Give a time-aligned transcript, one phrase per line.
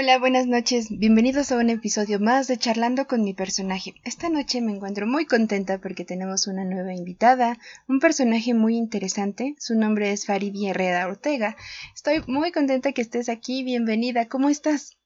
[0.00, 0.96] Hola, buenas noches.
[0.96, 3.94] Bienvenidos a un episodio más de Charlando con mi personaje.
[4.04, 9.56] Esta noche me encuentro muy contenta porque tenemos una nueva invitada, un personaje muy interesante.
[9.58, 11.56] Su nombre es Faridi Herrera Ortega.
[11.96, 13.64] Estoy muy contenta que estés aquí.
[13.64, 14.28] Bienvenida.
[14.28, 14.96] ¿Cómo estás?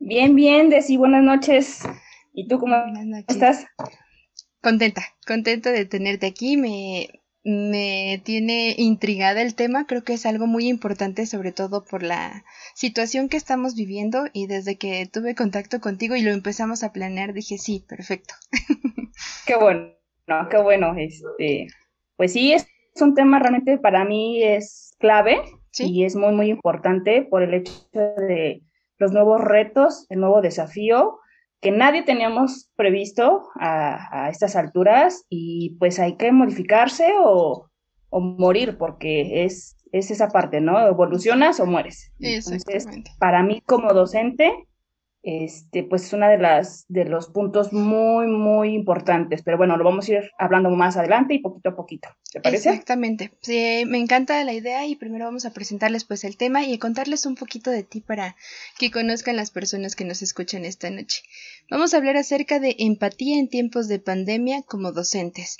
[0.00, 0.96] Bien, bien, Desi.
[0.96, 1.82] Buenas noches.
[2.32, 2.74] ¿Y tú cómo
[3.28, 3.66] estás?
[4.60, 6.56] Contenta, contenta de tenerte aquí.
[6.56, 12.02] Me, me tiene intrigada el tema, creo que es algo muy importante, sobre todo por
[12.02, 16.92] la situación que estamos viviendo y desde que tuve contacto contigo y lo empezamos a
[16.92, 18.34] planear, dije, sí, perfecto.
[19.46, 19.92] Qué bueno,
[20.26, 20.94] no, qué bueno.
[20.96, 21.66] Este,
[22.16, 22.66] pues sí, es,
[23.00, 25.40] un tema realmente para mí es clave
[25.78, 28.62] y es muy, muy importante por el hecho de
[28.98, 31.18] los nuevos retos, el nuevo desafío
[31.62, 37.68] que nadie teníamos previsto a, estas alturas y pues hay que modificarse o,
[38.10, 40.86] morir porque es, es esa parte, ¿no?
[40.86, 42.12] Evolucionas o mueres.
[42.18, 42.86] Entonces,
[43.18, 44.52] para mí como docente,
[45.22, 49.42] este, pues es una de las de los puntos muy, muy importantes.
[49.42, 52.08] Pero bueno, lo vamos a ir hablando más adelante y poquito a poquito.
[52.32, 52.70] ¿Te parece?
[52.70, 53.32] Exactamente.
[53.40, 57.24] Sí, me encanta la idea y primero vamos a presentarles pues el tema y contarles
[57.26, 58.36] un poquito de ti para
[58.78, 61.22] que conozcan las personas que nos escuchan esta noche.
[61.70, 65.58] Vamos a hablar acerca de empatía en tiempos de pandemia como docentes.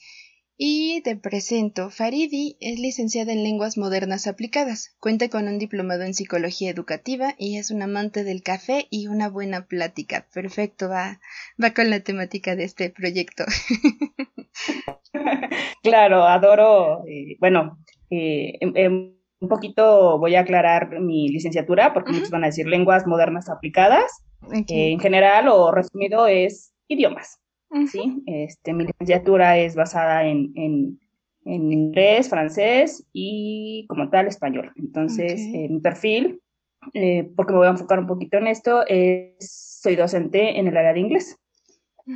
[0.65, 6.15] Y te presento, Faridi es licenciada en Lenguas Modernas Aplicadas, cuenta con un diplomado en
[6.15, 10.29] Psicología Educativa y es un amante del café y una buena plática.
[10.33, 11.19] Perfecto, va,
[11.61, 13.43] va con la temática de este proyecto.
[15.83, 17.79] claro, adoro, eh, bueno,
[18.11, 22.69] eh, em, em, un poquito voy a aclarar mi licenciatura porque muchos van a decir
[22.69, 24.13] lenguas modernas aplicadas.
[24.69, 27.42] en general o resumido es idiomas.
[27.91, 28.23] ¿Sí?
[28.27, 30.99] Este, mi licenciatura es basada en, en,
[31.45, 34.73] inglés, francés y como tal español.
[34.77, 36.41] Entonces, eh, mi perfil,
[36.95, 40.77] eh, porque me voy a enfocar un poquito en esto, es, soy docente en el
[40.77, 41.37] área de inglés.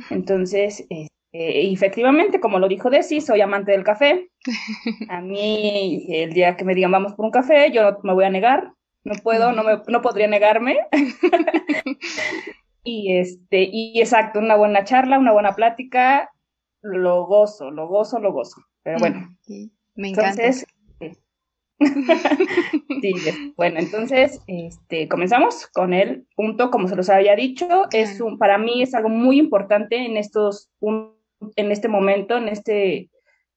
[0.09, 4.29] Entonces, este, efectivamente, como lo dijo Desi, soy amante del café.
[5.09, 8.25] A mí, el día que me digan vamos por un café, yo no me voy
[8.25, 8.71] a negar.
[9.03, 10.77] No puedo, no, me, no podría negarme.
[12.89, 16.31] Y, este, y exacto, una buena charla, una buena plática,
[16.81, 18.61] lo gozo, lo gozo, lo gozo.
[18.81, 19.27] Pero bueno.
[19.95, 20.29] Me encanta.
[20.29, 20.65] Entonces,
[23.01, 23.13] sí,
[23.57, 28.57] bueno, entonces, este, comenzamos con el punto, como se los había dicho, es un, para
[28.57, 33.09] mí es algo muy importante en estos, en este momento, en este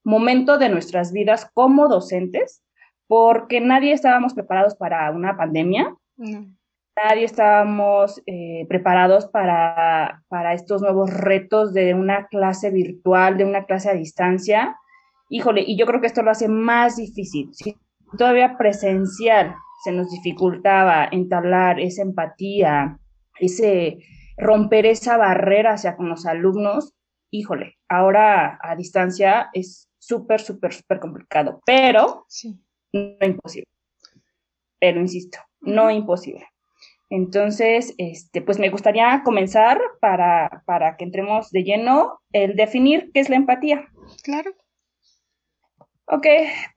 [0.03, 2.63] momento de nuestras vidas como docentes,
[3.07, 5.95] porque nadie estábamos preparados para una pandemia
[6.95, 13.65] nadie estábamos eh, preparados para, para, estos nuevos retos de una clase virtual, de una
[13.65, 14.77] clase a distancia.
[15.29, 17.49] Híjole, y yo creo que esto lo hace más difícil.
[17.53, 17.75] Si
[18.17, 22.97] todavía presencial se nos dificultaba entablar esa empatía,
[23.39, 23.99] ese
[24.37, 26.93] romper esa barrera hacia con los alumnos,
[27.31, 32.25] híjole, ahora a distancia es súper, súper, súper complicado, pero
[32.93, 33.67] no imposible.
[34.79, 36.50] Pero insisto, no imposible.
[37.11, 43.19] Entonces, este, pues me gustaría comenzar para, para que entremos de lleno el definir qué
[43.19, 43.85] es la empatía.
[44.23, 44.51] Claro.
[46.05, 46.25] Ok,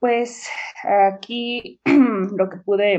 [0.01, 0.49] pues
[0.83, 1.81] aquí
[2.37, 2.99] lo que pude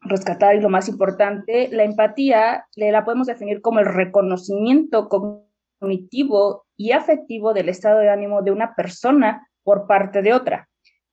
[0.00, 6.90] rescatar y lo más importante, la empatía la podemos definir como el reconocimiento cognitivo y
[6.90, 10.68] afectivo del estado de ánimo de una persona por parte de otra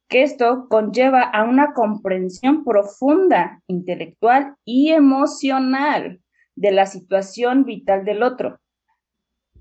[0.09, 6.19] que esto conlleva a una comprensión profunda, intelectual y emocional
[6.55, 8.59] de la situación vital del otro.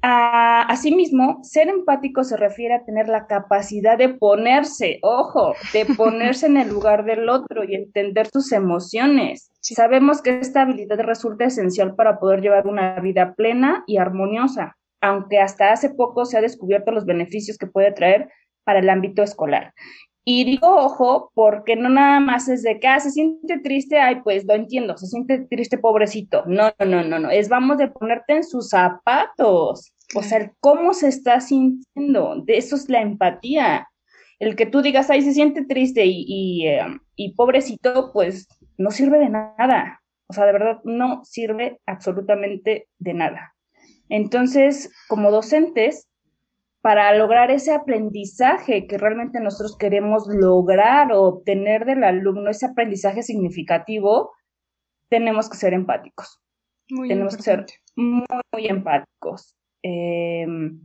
[0.00, 6.56] asimismo, ser empático se refiere a tener la capacidad de ponerse, ojo, de ponerse en
[6.56, 9.50] el lugar del otro y entender sus emociones.
[9.60, 15.40] Sabemos que esta habilidad resulta esencial para poder llevar una vida plena y armoniosa, aunque
[15.40, 18.30] hasta hace poco se ha descubierto los beneficios que puede traer
[18.64, 19.72] para el ámbito escolar.
[20.30, 24.20] Y digo, ojo, porque no nada más es de que, ah, se siente triste, ay,
[24.22, 26.44] pues lo entiendo, se siente triste, pobrecito.
[26.44, 29.94] No, no, no, no, es vamos de ponerte en sus zapatos.
[30.14, 33.88] O sea, cómo se está sintiendo, de eso es la empatía.
[34.38, 36.84] El que tú digas, ay, se siente triste y, y, eh,
[37.16, 40.02] y pobrecito, pues no sirve de nada.
[40.26, 43.54] O sea, de verdad, no sirve absolutamente de nada.
[44.10, 46.06] Entonces, como docentes,
[46.80, 53.22] para lograr ese aprendizaje que realmente nosotros queremos lograr o obtener del alumno, ese aprendizaje
[53.22, 54.32] significativo,
[55.08, 56.40] tenemos que ser empáticos.
[57.06, 57.66] tenemos que ser
[57.96, 59.54] muy, muy empáticos.
[59.82, 60.80] Em,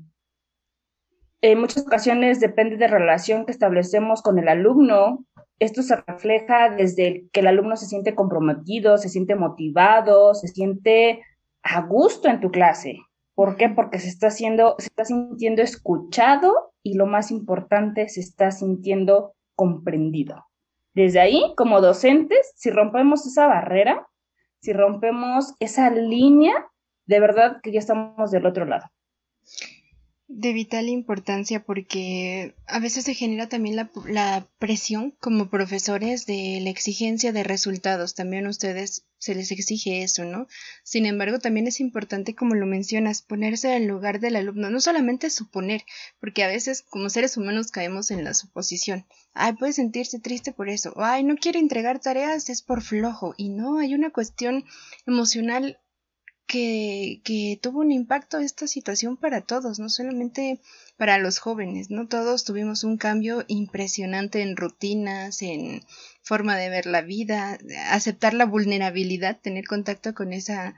[1.41, 5.25] en muchas ocasiones depende de la relación que establecemos con el alumno,
[5.59, 11.21] esto se refleja desde que el alumno se siente comprometido, se siente motivado, se siente
[11.61, 12.97] a gusto en tu clase.
[13.35, 13.69] ¿Por qué?
[13.69, 19.33] Porque se está haciendo, se está sintiendo escuchado y lo más importante, se está sintiendo
[19.55, 20.45] comprendido.
[20.93, 24.07] Desde ahí, como docentes, si rompemos esa barrera,
[24.59, 26.53] si rompemos esa línea,
[27.05, 28.85] de verdad que ya estamos del otro lado
[30.35, 36.59] de vital importancia porque a veces se genera también la, la, presión como profesores de
[36.61, 38.15] la exigencia de resultados.
[38.15, 40.47] También ustedes se les exige eso, ¿no?
[40.83, 44.69] Sin embargo, también es importante, como lo mencionas, ponerse en lugar del alumno.
[44.69, 45.83] No solamente suponer,
[46.19, 49.05] porque a veces como seres humanos caemos en la suposición.
[49.33, 50.93] Ay, puede sentirse triste por eso.
[50.97, 53.33] Ay, no quiere entregar tareas, es por flojo.
[53.37, 54.65] Y no, hay una cuestión
[55.05, 55.79] emocional
[56.45, 60.59] que, que tuvo un impacto esta situación para todos, no solamente
[60.97, 62.09] para los jóvenes, ¿no?
[62.09, 65.81] Todos tuvimos un cambio impresionante en rutinas, en
[66.23, 67.57] forma de ver la vida,
[67.89, 70.75] aceptar la vulnerabilidad, tener contacto con esa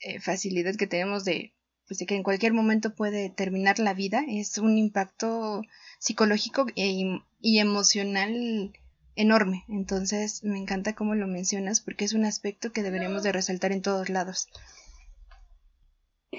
[0.00, 1.52] eh, facilidad que tenemos de,
[1.86, 5.62] pues de que en cualquier momento puede terminar la vida, es un impacto
[5.98, 8.72] psicológico e, y emocional
[9.16, 9.64] enorme.
[9.68, 13.82] Entonces, me encanta cómo lo mencionas porque es un aspecto que deberíamos de resaltar en
[13.82, 14.48] todos lados.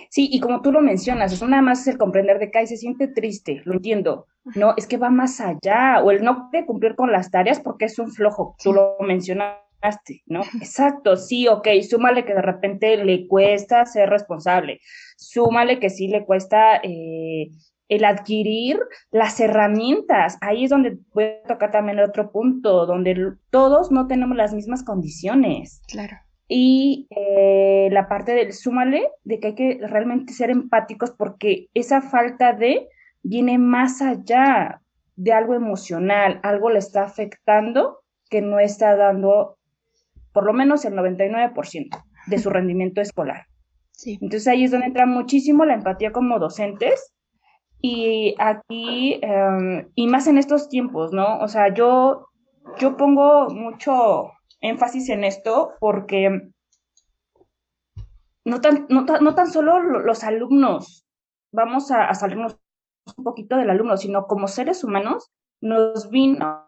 [0.10, 2.78] Sí, y como tú lo mencionas, eso nada más es el comprender de que se
[2.78, 4.28] siente triste, lo entiendo.
[4.56, 7.86] No, es que va más allá, o el no puede cumplir con las tareas porque
[7.86, 10.42] es un flojo, tú lo mencionaste, ¿no?
[10.62, 14.80] Exacto, sí, ok, súmale que de repente le cuesta ser responsable,
[15.18, 17.50] súmale que sí le cuesta eh,
[17.90, 18.80] el adquirir
[19.12, 20.38] las herramientas.
[20.42, 24.84] Ahí es donde puede tocar también el otro punto, donde todos no tenemos las mismas
[24.84, 25.82] condiciones.
[25.88, 26.18] Claro
[26.48, 32.02] y eh, la parte del súmale, de que hay que realmente ser empáticos porque esa
[32.02, 32.88] falta de
[33.28, 34.82] viene más allá
[35.16, 39.58] de algo emocional, algo le está afectando que no está dando
[40.32, 43.48] por lo menos el 99% de su rendimiento escolar.
[43.92, 44.18] Sí.
[44.22, 47.14] Entonces ahí es donde entra muchísimo la empatía como docentes
[47.82, 51.40] y aquí, em, y más en estos tiempos, ¿no?
[51.40, 52.28] O sea, yo,
[52.80, 54.32] yo pongo mucho
[54.62, 56.52] énfasis en esto porque
[58.46, 61.06] no tan, no, no tan solo los alumnos,
[61.52, 62.58] vamos a, salirnos
[63.18, 65.32] un poquito del alumno, sino como seres humanos
[65.62, 66.66] nos vino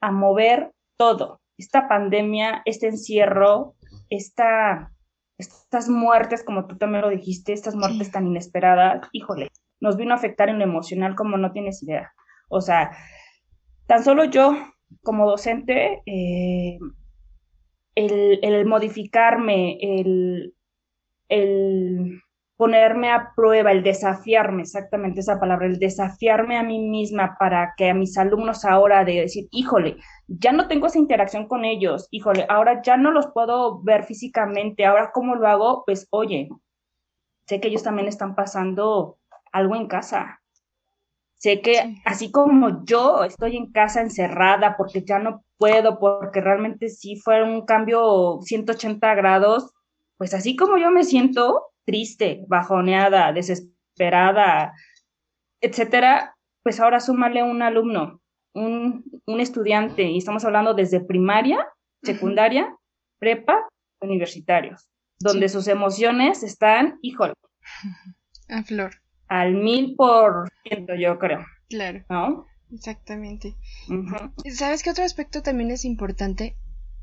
[0.00, 1.40] a mover todo.
[1.58, 3.74] Esta pandemia, este encierro,
[4.10, 4.92] esta,
[5.38, 9.48] estas muertes, como tú también lo dijiste, estas muertes tan inesperadas, híjole,
[9.80, 12.12] nos vino a afectar en lo emocional como no tienes idea.
[12.48, 12.90] O sea,
[13.86, 14.56] tan solo yo
[15.02, 16.78] como docente, eh,
[17.94, 20.54] el, modificarme, el,
[21.28, 22.20] el
[22.56, 27.90] ponerme a prueba, el desafiarme, exactamente esa palabra, el desafiarme a mí misma para que
[27.90, 29.96] a mis alumnos ahora de decir, híjole,
[30.28, 34.86] ya no tengo esa interacción con ellos, híjole, ahora ya no los puedo ver físicamente,
[34.86, 36.48] ahora cómo lo hago, pues oye,
[37.46, 39.18] sé que ellos también están pasando
[39.52, 40.40] algo en casa,
[41.44, 46.88] Sé que así como yo estoy en casa encerrada porque ya no puedo, porque realmente
[46.88, 49.70] sí fue un cambio 180 grados,
[50.16, 54.72] pues así como yo me siento triste, bajoneada, desesperada,
[55.60, 58.20] etcétera, pues ahora súmale un alumno,
[58.54, 61.66] un, estudiante, y estamos hablando desde primaria,
[62.02, 62.74] secundaria,
[63.18, 63.68] prepa,
[64.00, 64.88] universitarios,
[65.18, 67.34] donde sus emociones están, híjole.
[68.48, 68.92] A flor
[69.28, 71.44] al mil por ciento, yo creo.
[71.68, 72.04] Claro.
[72.08, 72.46] ¿No?
[72.72, 73.54] Exactamente.
[74.50, 76.56] ¿Sabes qué otro aspecto también es importante?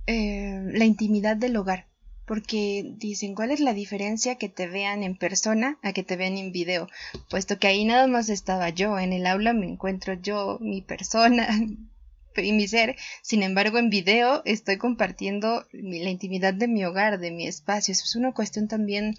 [0.08, 1.88] Eh, la intimidad del hogar.
[2.25, 6.38] Porque dicen, ¿cuál es la diferencia que te vean en persona a que te vean
[6.38, 6.88] en video?
[7.30, 11.48] Puesto que ahí nada más estaba yo, en el aula me encuentro yo, mi persona
[12.38, 12.96] y mi ser.
[13.22, 17.92] Sin embargo, en video estoy compartiendo la intimidad de mi hogar, de mi espacio.
[17.92, 19.18] Eso es una cuestión también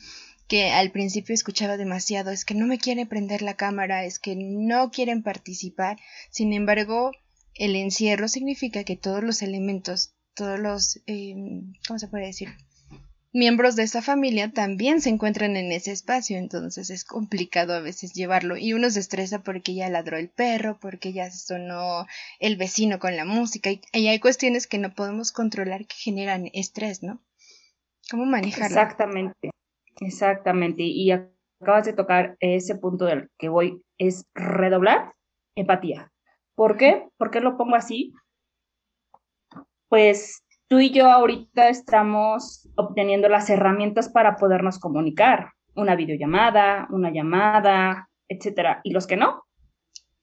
[0.49, 4.37] que al principio escuchaba demasiado, es que no me quiere prender la cámara, es que
[4.37, 5.99] no quieren participar.
[6.31, 7.13] Sin embargo,
[7.55, 11.35] el encierro significa que todos los elementos, todos los, eh,
[11.87, 12.49] ¿cómo se puede decir?
[13.35, 18.13] Miembros de esa familia también se encuentran en ese espacio, entonces es complicado a veces
[18.13, 22.07] llevarlo y uno se estresa porque ya ladró el perro, porque ya sonó
[22.41, 27.03] el vecino con la música y, hay cuestiones que no podemos controlar que generan estrés,
[27.03, 27.23] ¿no?
[28.11, 28.67] ¿Cómo manejarlo?
[28.67, 29.51] Exactamente.
[30.01, 35.15] Exactamente, y acabas de tocar ese punto del que voy, es redoblar
[35.55, 36.13] empatía.
[36.55, 37.09] ¿Por qué?
[37.17, 38.13] ¿Por qué lo pongo así?
[39.89, 40.43] Pues
[40.73, 48.09] tú y yo ahorita estamos obteniendo las herramientas para podernos comunicar, una videollamada, una llamada,
[48.27, 48.81] etcétera.
[48.83, 49.45] ¿Y los que no?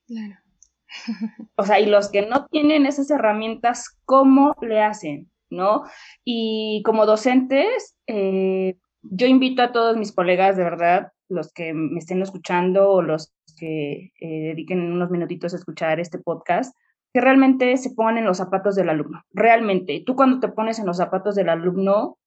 [0.07, 0.39] Claro.
[1.55, 5.29] O sea, y los que no tienen esas herramientas, ¿cómo le hacen?
[5.51, 5.83] ¿No?
[6.25, 11.99] Y como docentes, eh, yo invito a todos mis colegas, de verdad, los que me
[11.99, 16.75] estén escuchando o los que eh, dediquen unos minutitos a escuchar este podcast,
[17.13, 19.23] que realmente se pongan en los zapatos del alumno.
[19.31, 22.17] Realmente, tú cuando te pones en los zapatos del alumno,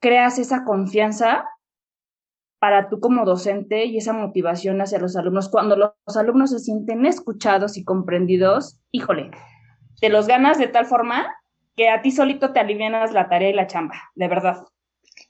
[0.00, 1.44] creas esa confianza
[2.60, 5.48] para tú como docente y esa motivación hacia los alumnos.
[5.48, 9.30] Cuando los, alumnos se sienten escuchados y comprendidos, híjole,
[10.00, 11.34] te los ganas de tal forma
[11.74, 14.58] que a ti solito te alivianas la tarea y la chamba, de verdad.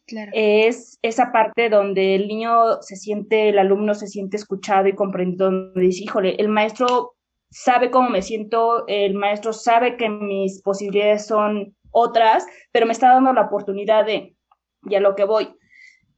[0.07, 0.33] Claro.
[0.35, 5.51] Es esa parte donde el niño se siente, el alumno se siente escuchado y comprendido,
[5.53, 7.15] donde dice, híjole, el maestro
[7.51, 13.09] sabe cómo me siento, el maestro sabe que mis posibilidades son otras, pero me está
[13.09, 14.37] dando la oportunidad de,
[14.85, 15.49] y a lo que voy.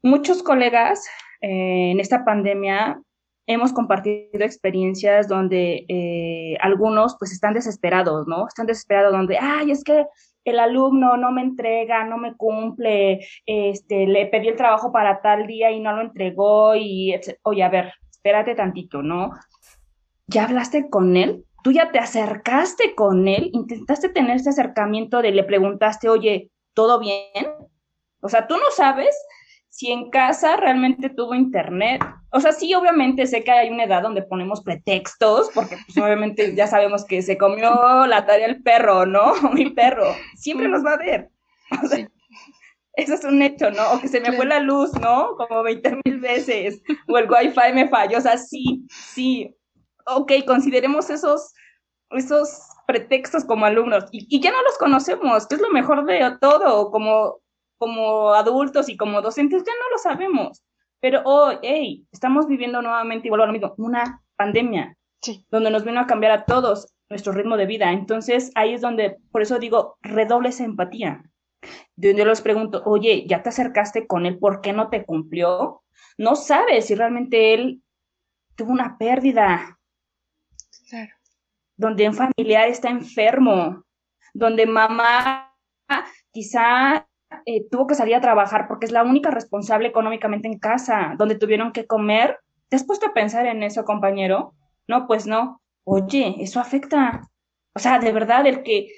[0.03, 1.07] Muchos colegas
[1.41, 3.01] eh, en esta pandemia
[3.47, 8.47] hemos compartido experiencias donde eh, algunos pues están desesperados, ¿no?
[8.47, 10.07] Están desesperados donde, ay, es que
[10.45, 15.47] el alumno no me entrega, no me cumple, este, le pedí el trabajo para tal
[15.47, 19.31] día y no lo entregó y, oye, a ver, espérate tantito, ¿no?
[20.33, 21.45] ¿Ya hablaste con él?
[21.62, 23.51] ¿Tú ya te acercaste con él?
[23.53, 27.47] ¿Intentaste tener ese acercamiento de le preguntaste, oye, ¿todo bien?
[28.21, 29.15] O sea, tú no sabes
[29.69, 32.03] si en casa realmente tuvo internet.
[32.31, 36.55] O sea, sí, obviamente sé que hay una edad donde ponemos pretextos, porque pues, obviamente
[36.55, 39.35] ya sabemos que se comió la tarea el perro, ¿no?
[39.53, 40.15] Mi perro.
[40.37, 41.31] Siempre nos va a ver.
[41.83, 42.09] O sea,
[42.95, 43.93] Eso es un hecho, ¿no?
[43.93, 45.37] O que se me fue la luz, ¿no?
[45.37, 46.83] Como 20 mil veces.
[47.09, 48.19] O el wifi me falló.
[48.19, 49.55] O sea, sí, sí.
[50.06, 51.52] Ok, consideremos esos,
[52.11, 54.04] esos pretextos como alumnos.
[54.12, 56.90] Y, y ya no los conocemos, que es lo mejor de todo.
[56.90, 57.42] Como
[57.82, 60.62] como adultos y como docentes ya no lo sabemos.
[61.00, 64.97] Pero hoy, hey, estamos viviendo nuevamente, igual a lo mismo, una pandemia,
[65.50, 67.90] donde nos vino a cambiar a todos nuestro ritmo de vida.
[67.90, 71.25] Entonces, ahí es donde, por eso digo, redoble esa empatía.
[71.97, 74.38] Donde yo les pregunto, oye, ¿ya te acercaste con él?
[74.38, 75.82] ¿Por qué no te cumplió?
[76.16, 77.82] No sabes si realmente él
[78.54, 79.80] tuvo una pérdida.
[80.92, 81.11] Claro.
[81.78, 83.82] Donde un familiar está enfermo,
[84.34, 85.50] donde mamá
[86.32, 87.08] quizá
[87.46, 91.38] eh, tuvo que salir a trabajar porque es la única responsable económicamente en casa, donde
[91.38, 92.38] tuvieron que comer.
[92.68, 94.54] ¿Te has puesto a pensar en eso, compañero?
[94.87, 95.62] No, pues no.
[95.84, 97.22] Oye, eso afecta.
[97.75, 98.88] O sea, de verdad, el que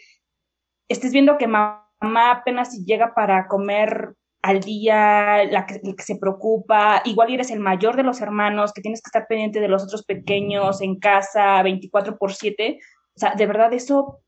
[0.88, 1.86] estés viendo que mamá
[2.32, 7.96] apenas llega para comer al día, la que, que, se preocupa, igual eres el mayor
[7.96, 12.18] de los hermanos, que tienes que estar pendiente de los otros pequeños en casa 24
[12.18, 12.78] por 7,
[13.16, 14.20] o sea, de verdad eso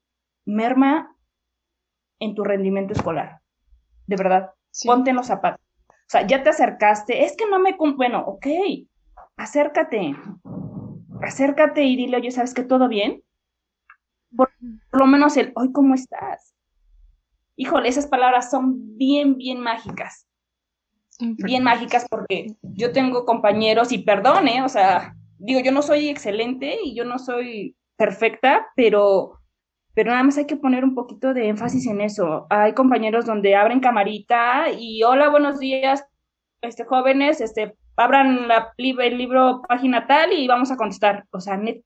[0.47, 1.15] merma
[2.19, 3.41] en tu rendimiento escolar.
[4.07, 4.53] De verdad,
[4.87, 5.61] ponte en los zapatos.
[5.91, 7.77] O sea, ya te acercaste, es que no me...
[7.77, 8.47] Bueno, ok,
[9.37, 10.17] acércate,
[11.21, 13.23] acércate y dile, oye, ¿sabes que todo bien?
[14.35, 14.51] Por,
[14.93, 16.56] lo menos el, hoy, ¿cómo estás?
[17.57, 20.27] Híjole, esas palabras son bien, bien mágicas.
[21.19, 26.79] Bien mágicas porque yo tengo compañeros y perdone, o sea, digo, yo no soy excelente
[26.85, 29.41] y yo no soy perfecta, pero
[29.95, 32.47] pero nada más hay que poner un poquito de énfasis en eso.
[32.51, 36.05] Hay compañeros donde abren camarita y hola, buenos días,
[36.61, 41.25] este, jóvenes, este, abran la, el libro página tal y vamos a contestar.
[41.31, 41.81] O sea, neta.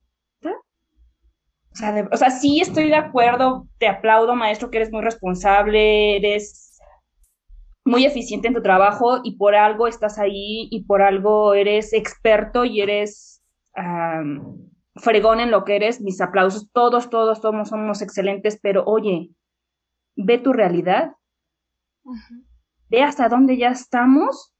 [1.72, 6.16] O sea, o sea, sí estoy de acuerdo, te aplaudo, maestro, que eres muy responsable,
[6.16, 6.78] eres
[7.84, 12.64] muy eficiente en tu trabajo y por algo estás ahí y por algo eres experto
[12.64, 13.42] y eres
[14.96, 19.30] fregón en lo que eres, mis aplausos, todos, todos, todos somos excelentes, pero oye,
[20.16, 21.12] ve tu realidad,
[22.88, 24.52] ve hasta dónde ya estamos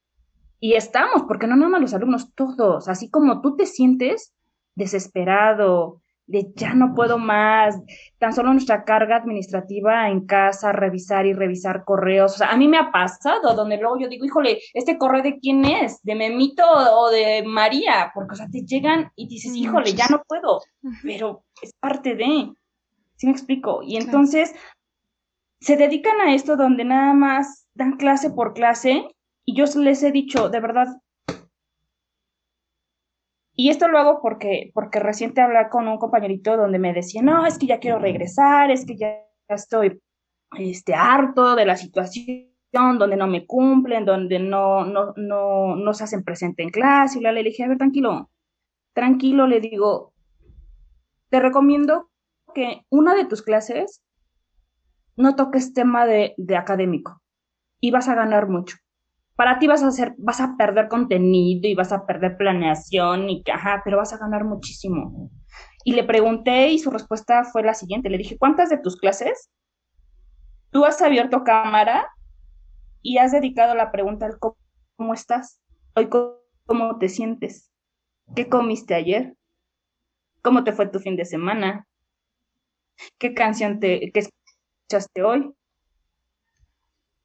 [0.59, 4.35] y estamos, porque no nada más los alumnos, todos, así como tú te sientes
[4.75, 7.77] desesperado, de ya no puedo más,
[8.19, 12.35] tan solo nuestra carga administrativa en casa, revisar y revisar correos.
[12.35, 15.39] O sea, a mí me ha pasado donde luego yo digo, híjole, ¿este correo de
[15.41, 16.01] quién es?
[16.03, 18.13] ¿De Memito o de María?
[18.15, 20.61] Porque, o sea, te llegan y dices, híjole, ya no puedo,
[21.03, 22.53] pero es parte de,
[23.17, 23.83] ¿sí me explico?
[23.83, 24.55] Y entonces
[25.61, 29.05] se dedican a esto donde nada más dan clase por clase
[29.45, 30.87] y yo les he dicho, de verdad,
[33.63, 37.45] y esto lo hago porque, porque reciente hablé con un compañerito donde me decía, no,
[37.45, 40.01] es que ya quiero regresar, es que ya estoy
[40.59, 46.05] este, harto de la situación, donde no me cumplen, donde no, no, no, no se
[46.05, 47.19] hacen presente en clase.
[47.19, 48.31] Y le dije, a ver, tranquilo,
[48.95, 50.15] tranquilo, le digo,
[51.29, 52.09] te recomiendo
[52.55, 54.03] que una de tus clases
[55.17, 57.21] no toques tema de, de académico
[57.79, 58.79] y vas a ganar mucho
[59.41, 63.43] para ti vas a hacer, vas a perder contenido y vas a perder planeación y
[63.51, 65.31] ajá, pero vas a ganar muchísimo.
[65.83, 68.11] Y le pregunté y su respuesta fue la siguiente.
[68.11, 69.51] Le dije, ¿cuántas de tus clases
[70.69, 72.07] tú has abierto cámara
[73.01, 75.59] y has dedicado la pregunta al cómo estás?
[75.95, 76.11] Hoy,
[76.67, 77.73] ¿cómo te sientes?
[78.37, 79.35] ¿Qué comiste ayer?
[80.43, 81.89] ¿Cómo te fue tu fin de semana?
[83.17, 85.51] ¿Qué canción te escuchaste hoy?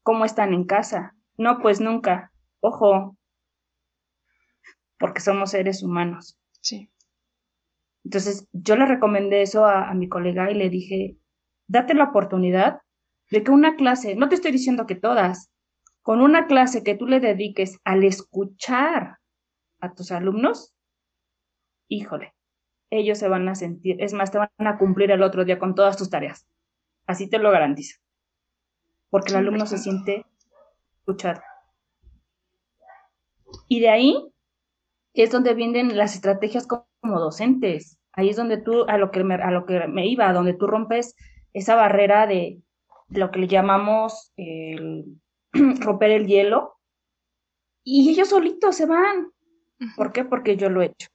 [0.01, 1.11] ¿Cómo están en casa?
[1.37, 2.31] No, pues nunca.
[2.61, 3.17] Ojo,
[4.97, 6.37] porque somos seres humanos.
[6.61, 6.89] Sí.
[8.03, 11.17] Entonces, yo le recomendé eso a, mi colega y le dije,
[11.67, 12.79] date la oportunidad
[13.31, 15.49] de que una clase, no te estoy diciendo que todas,
[16.03, 19.17] con una clase que tú le dediques al escuchar
[19.79, 20.75] a tus alumnos,
[21.87, 22.35] híjole,
[22.91, 25.73] ellos se van a sentir, es más, te van a cumplir el otro día con
[25.73, 26.47] todas tus tareas.
[27.07, 27.99] Así te lo garantizo
[29.15, 30.25] porque el alumno se siente
[31.05, 31.41] escuchado.
[33.67, 34.31] Y de ahí
[35.13, 37.99] es donde vienen las estrategias como docentes.
[38.13, 40.67] Ahí es donde tú, a lo que me, a lo que me iba, donde tú
[40.67, 41.15] rompes
[41.53, 42.59] esa barrera de,
[43.09, 45.05] lo que le llamamos el,
[45.79, 46.79] romper el hielo.
[47.83, 49.31] Y ellos solitos se van.
[49.95, 50.25] ¿Por qué?
[50.25, 51.09] Porque yo lo he hecho.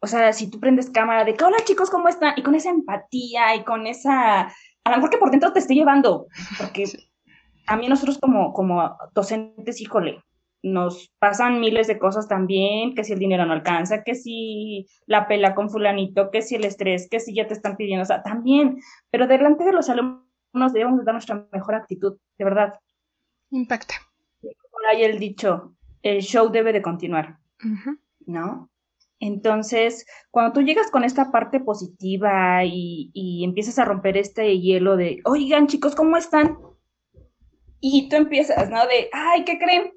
[0.00, 2.34] O sea, si tú prendes cámara de que, hola chicos, ¿cómo están?
[2.36, 5.76] Y con esa empatía y con esa, a lo mejor que por dentro te estoy
[5.76, 6.26] llevando,
[6.58, 6.84] porque
[7.74, 10.22] mí nosotros como, como docentes, híjole,
[10.62, 15.28] nos pasan miles de cosas también, que si el dinero no alcanza, que si la
[15.28, 18.22] pela con fulanito, que si el estrés, que si ya te están pidiendo, o sea,
[18.22, 18.78] también,
[19.10, 22.74] pero delante de los alumnos debemos dar nuestra mejor actitud, de verdad.
[23.50, 23.94] Impacta.
[24.40, 27.38] Como hay el dicho, el show debe de continuar,
[28.26, 28.70] ¿no?
[29.18, 34.96] Entonces, cuando tú llegas con esta parte positiva y, y empiezas a romper este hielo
[34.96, 36.58] de, oigan chicos, ¿cómo están?
[37.92, 38.84] Y tú empiezas, ¿no?
[38.86, 39.92] De, ay, ¿qué creen?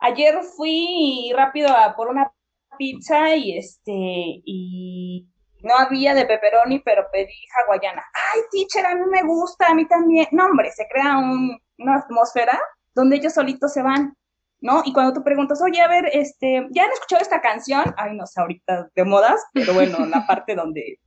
[0.00, 2.32] Ayer fui rápido a por una
[2.78, 5.28] pizza y este, y
[5.62, 7.34] no había de pepperoni, pero pedí
[7.66, 8.02] hawaiana.
[8.32, 10.26] Ay, teacher, a mí me gusta, a mí también.
[10.32, 12.58] No, hombre, se crea una atmósfera
[12.94, 14.16] donde ellos solitos se van,
[14.60, 14.82] ¿no?
[14.84, 17.94] Y cuando tú preguntas, oye, a ver, este, ¿ya han escuchado esta canción?
[17.96, 20.98] Ay, no sé, ahorita de modas, pero bueno, la parte donde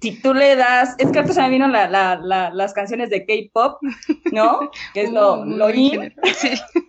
[0.00, 3.24] si tú le das, es que se me vino la, la, la, las canciones de
[3.24, 3.80] K-pop,
[4.32, 4.70] ¿no?
[4.94, 6.14] Que es lo, lo in.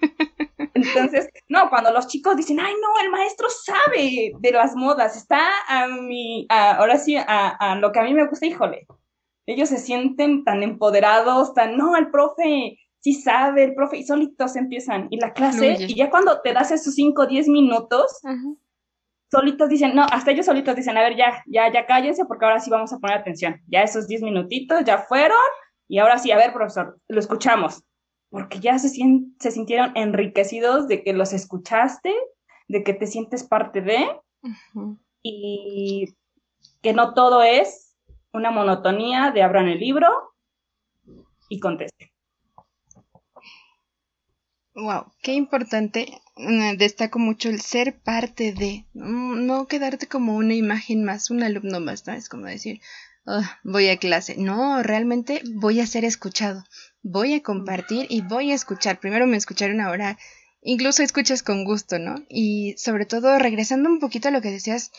[0.73, 5.49] Entonces, no, cuando los chicos dicen, ay, no, el maestro sabe de las modas, está
[5.67, 8.85] a mi, ahora sí, a, a, lo que a mí me gusta, híjole.
[9.47, 14.55] Ellos se sienten tan empoderados, tan, no, el profe sí sabe, el profe, y solitos
[14.57, 15.07] empiezan.
[15.09, 18.19] Y la clase, y ya cuando te das esos 5 o 10 minutos,
[19.29, 22.59] solitos dicen, no, hasta ellos solitos dicen, a ver, ya, ya, ya cállense porque ahora
[22.59, 23.61] sí vamos a poner atención.
[23.67, 25.37] Ya esos 10 minutitos ya fueron
[25.87, 27.83] y ahora sí, a ver, profesor, lo escuchamos.
[28.29, 32.13] Porque ya se, se sintieron enriquecidos de que los escuchaste,
[32.67, 34.05] de que te sientes parte de
[35.23, 36.13] y
[36.81, 37.95] que no todo es
[38.33, 40.07] una monotonía de abran el libro
[41.49, 42.09] y contesten.
[44.77, 46.21] Wow, qué importante.
[46.77, 52.05] Destaco mucho el ser parte de, no quedarte como una imagen más, un alumno más,
[52.05, 52.13] ¿no?
[52.13, 52.79] Es como decir,
[53.63, 54.35] voy a clase.
[54.37, 56.63] No, realmente voy a ser escuchado.
[57.01, 58.99] Voy a compartir y voy a escuchar.
[58.99, 60.19] Primero me escucharon ahora,
[60.61, 62.23] incluso escuchas con gusto, ¿no?
[62.29, 64.91] Y sobre todo, regresando un poquito a lo que decías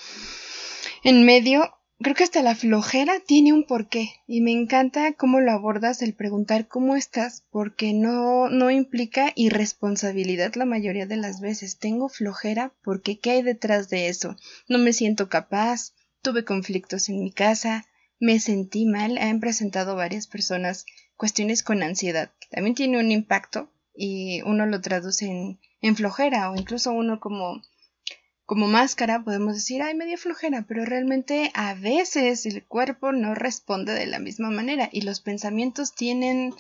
[1.05, 5.51] en medio, creo que hasta la flojera tiene un porqué y me encanta cómo lo
[5.53, 11.79] abordas el preguntar cómo estás porque no no implica irresponsabilidad la mayoría de las veces.
[11.79, 14.37] Tengo flojera porque qué hay detrás de eso
[14.69, 17.85] no me siento capaz tuve conflictos en mi casa
[18.21, 24.43] me sentí mal han presentado varias personas cuestiones con ansiedad también tiene un impacto y
[24.43, 27.61] uno lo traduce en, en flojera o incluso uno como
[28.49, 33.93] como máscara podemos decir, ay, media flojera, pero realmente a veces el cuerpo no responde
[33.93, 36.55] de la misma manera y los pensamientos tienen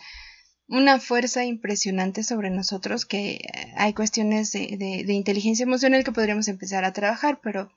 [0.69, 6.49] una fuerza impresionante sobre nosotros que eh, hay cuestiones de, de, inteligencia emocional que podríamos
[6.49, 7.73] empezar a trabajar, pero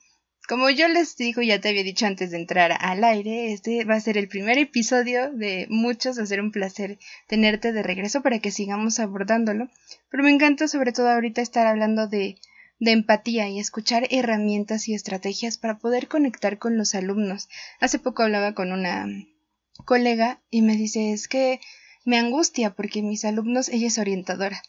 [0.46, 3.96] como yo les digo, ya te había dicho antes de entrar al aire, este va
[3.96, 8.22] a ser el primer episodio de muchos, va a ser un placer tenerte de regreso
[8.22, 9.70] para que sigamos abordándolo,
[10.10, 12.36] pero me encanta sobre todo ahorita estar hablando de
[12.82, 17.48] de empatía y escuchar herramientas y estrategias para poder conectar con los alumnos.
[17.80, 19.06] Hace poco hablaba con una
[19.86, 21.62] colega y me dice es que
[22.06, 24.64] me angustia porque mis alumnos, ella es orientadora.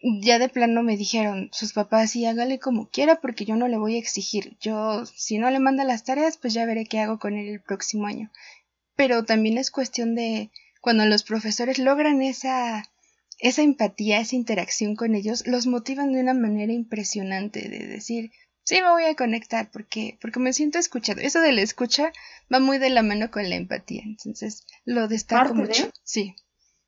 [0.00, 3.78] Ya de plano me dijeron sus papás y hágale como quiera porque yo no le
[3.78, 4.56] voy a exigir.
[4.60, 7.60] Yo si no le manda las tareas pues ya veré qué hago con él el
[7.60, 8.30] próximo año.
[8.94, 12.88] Pero también es cuestión de cuando los profesores logran esa
[13.38, 18.30] esa empatía, esa interacción con ellos, los motivan de una manera impresionante de decir,
[18.66, 21.20] Sí, me voy a conectar porque, porque me siento escuchado.
[21.20, 22.12] Eso de la escucha
[22.52, 24.02] va muy de la mano con la empatía.
[24.04, 25.88] Entonces, lo destaco mucho.
[26.02, 26.34] sí.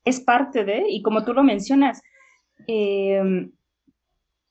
[0.05, 2.03] Es parte de, y como tú lo mencionas,
[2.67, 3.53] em,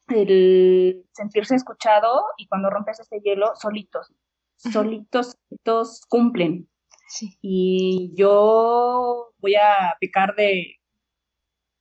[0.08, 4.14] el sentirse escuchado y cuando rompes este hielo, solitos,
[4.56, 6.70] solitos, solitos cumplen.
[7.10, 7.38] Sí.
[7.42, 10.78] Y yo voy a picar de,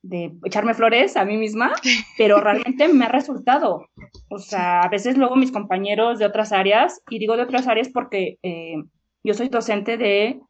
[0.09, 1.73] de echarme flores a mí misma,
[2.17, 3.87] pero realmente me ha resultado.
[4.29, 7.89] O sea, a veces luego mis compañeros de otras áreas, y digo de otras áreas
[7.89, 8.77] porque eh,
[9.23, 10.41] yo soy docente de...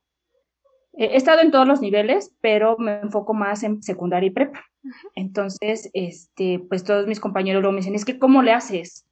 [0.94, 4.64] he estado en todos los niveles, pero me enfoco más en secundaria y prepa.
[5.14, 9.06] Entonces, este, pues todos mis compañeros luego me dicen, es que ¿cómo le haces?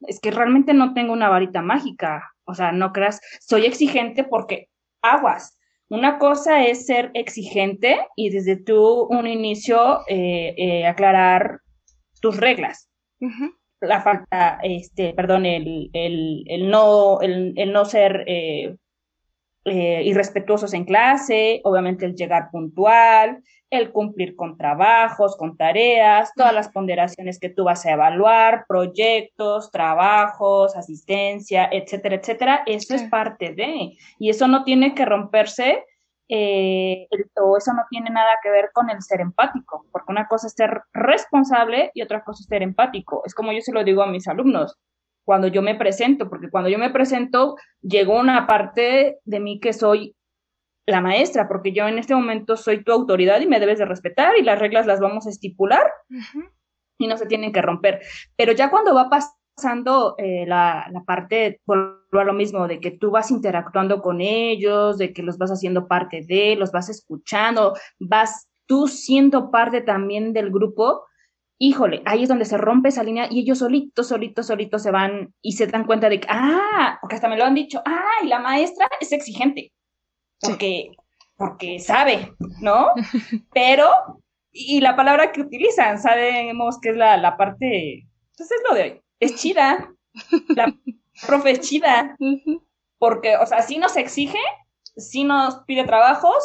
[0.00, 2.32] Es que realmente no tengo una varita mágica.
[2.44, 4.68] O sea, no creas, soy exigente porque
[5.02, 5.59] aguas,
[5.90, 11.60] una cosa es ser exigente y desde tú un inicio eh, eh, aclarar
[12.20, 12.88] tus reglas.
[13.80, 15.90] La falta, este, perdón, el,
[16.70, 18.76] no, el, no ser eh,
[19.64, 26.68] irrespetuosos en clase, obviamente el llegar puntual, el cumplir con trabajos, con tareas, todas las
[26.70, 33.96] ponderaciones que tú vas a evaluar, proyectos, trabajos, asistencia, etcétera, etcétera, eso es parte de,
[34.18, 35.84] y eso no tiene que romperse
[36.28, 37.08] eh,
[37.42, 40.52] o eso no tiene nada que ver con el ser empático, porque una cosa es
[40.54, 43.22] ser responsable y otra cosa es ser empático.
[43.24, 44.76] Es como yo se lo digo a mis alumnos
[45.24, 49.72] cuando yo me presento, porque cuando yo me presento llegó una parte de mí que
[49.72, 50.14] soy
[50.86, 54.36] la maestra, porque yo en este momento soy tu autoridad y me debes de respetar
[54.38, 55.82] y las reglas las vamos a estipular
[56.98, 58.00] y no se tienen que romper.
[58.36, 63.10] Pero ya cuando va pasando eh, la, la, parte, por lo mismo, de que tú
[63.10, 68.48] vas interactuando con ellos, de que los vas haciendo parte de, los vas escuchando, vas
[68.66, 71.04] tú siendo parte también del grupo,
[71.58, 75.34] híjole, ahí es donde se rompe esa línea y ellos solitos, solitos, solitos se van
[75.42, 78.28] y se dan cuenta de que, ah, porque hasta me lo han dicho, ah, y
[78.28, 79.72] la maestra es exigente
[80.40, 80.92] porque,
[81.36, 82.92] porque sabe, ¿no?
[83.52, 83.88] Pero,
[84.52, 88.82] y la palabra que utilizan, sabemos que es la, la parte, pues es lo de
[88.82, 89.92] hoy, es chida,
[90.48, 90.74] la
[91.26, 92.16] profe es chida,
[92.98, 94.40] porque, o sea, sí nos exige,
[94.96, 96.36] sí nos pide trabajos,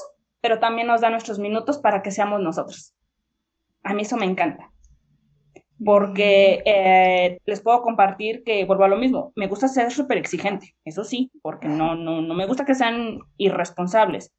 [0.41, 2.93] pero también nos da nuestros minutos para que seamos nosotros.
[3.84, 4.71] A mí eso me encanta
[5.83, 10.75] porque eh, les puedo compartir que vuelvo a lo mismo, me gusta ser súper exigente,
[10.85, 14.33] eso sí, porque no, no, no me gusta que sean irresponsables,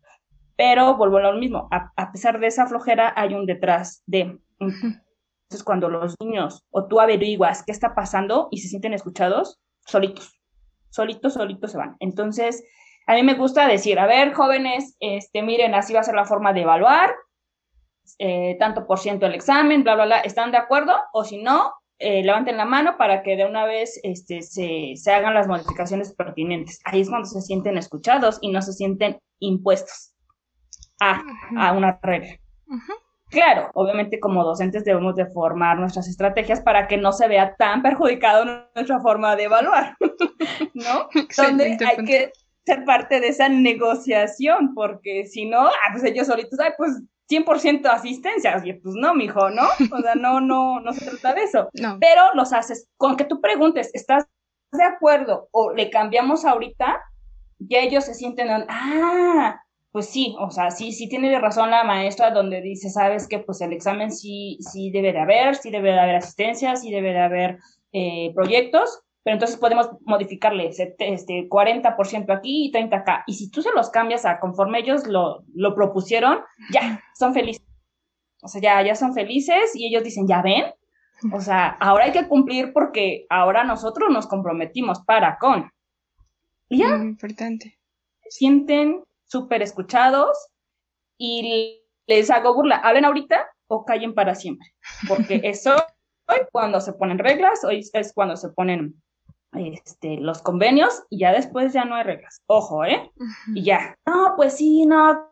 [0.56, 4.38] pero vuelvo a lo mismo, a, pesar de esa flojera hay un detrás de...
[4.58, 10.40] Entonces cuando los niños o tú averiguas qué está pasando y se sienten escuchados, solitos,
[10.90, 11.94] solitos, solitos se van.
[12.00, 12.64] Entonces,
[13.06, 16.24] a mí me gusta decir, a ver, jóvenes, este, miren, así va a ser la
[16.24, 17.14] forma de evaluar,
[18.18, 20.94] eh, tanto por ciento el examen, bla, bla, bla, ¿están de acuerdo?
[21.12, 25.12] O si no, eh, levanten la mano para que de una vez este, se, se,
[25.12, 26.80] hagan las modificaciones pertinentes.
[26.84, 30.14] Ahí es cuando se sienten escuchados y no se sienten impuestos
[31.00, 31.22] a,
[31.56, 32.36] a una regla.
[33.30, 37.82] Claro, obviamente como docentes debemos de formar nuestras estrategias para que no se vea tan
[37.82, 39.96] perjudicado nuestra forma de evaluar,
[40.74, 41.08] ¿no?
[41.36, 42.30] Donde hay que
[42.64, 47.86] ser parte de esa negociación, porque si no, ah, pues ellos solitos, ay, pues 100%
[47.86, 48.56] asistencia.
[48.56, 49.64] Oye, pues no, mijo, ¿no?
[49.92, 51.68] O sea, no, no, no se trata de eso.
[52.00, 54.26] Pero los haces, con que tú preguntes, ¿estás
[54.72, 55.48] de acuerdo?
[55.52, 57.00] O le cambiamos ahorita,
[57.58, 59.60] ya ellos se sienten, ah,
[59.92, 63.60] pues sí, o sea, sí, sí tiene razón la maestra donde dice, sabes que pues
[63.62, 67.20] el examen sí, sí debe de haber, sí debe de haber asistencia, sí debe de
[67.20, 67.58] haber
[67.92, 73.24] eh, proyectos, pero entonces podemos modificarle este 40% aquí y 30% acá.
[73.26, 76.38] Y si tú se los cambias a conforme ellos lo, lo propusieron,
[76.70, 77.66] ya, son felices.
[78.40, 80.66] O sea, ya, ya son felices y ellos dicen, ya ven,
[81.32, 85.72] o sea, ahora hay que cumplir porque ahora nosotros nos comprometimos para con.
[86.68, 86.96] Y ya.
[86.96, 87.80] Muy importante.
[88.28, 90.38] sienten súper escuchados
[91.18, 92.76] y les hago burla.
[92.76, 94.68] Hablen ahorita o callen para siempre.
[95.08, 95.74] Porque eso
[96.28, 99.02] hoy cuando se ponen reglas, hoy es cuando se ponen
[99.56, 102.42] este, los convenios y ya después ya no hay reglas.
[102.46, 103.10] Ojo, ¿eh?
[103.54, 103.96] Y ya.
[104.06, 105.30] No, pues sí, no,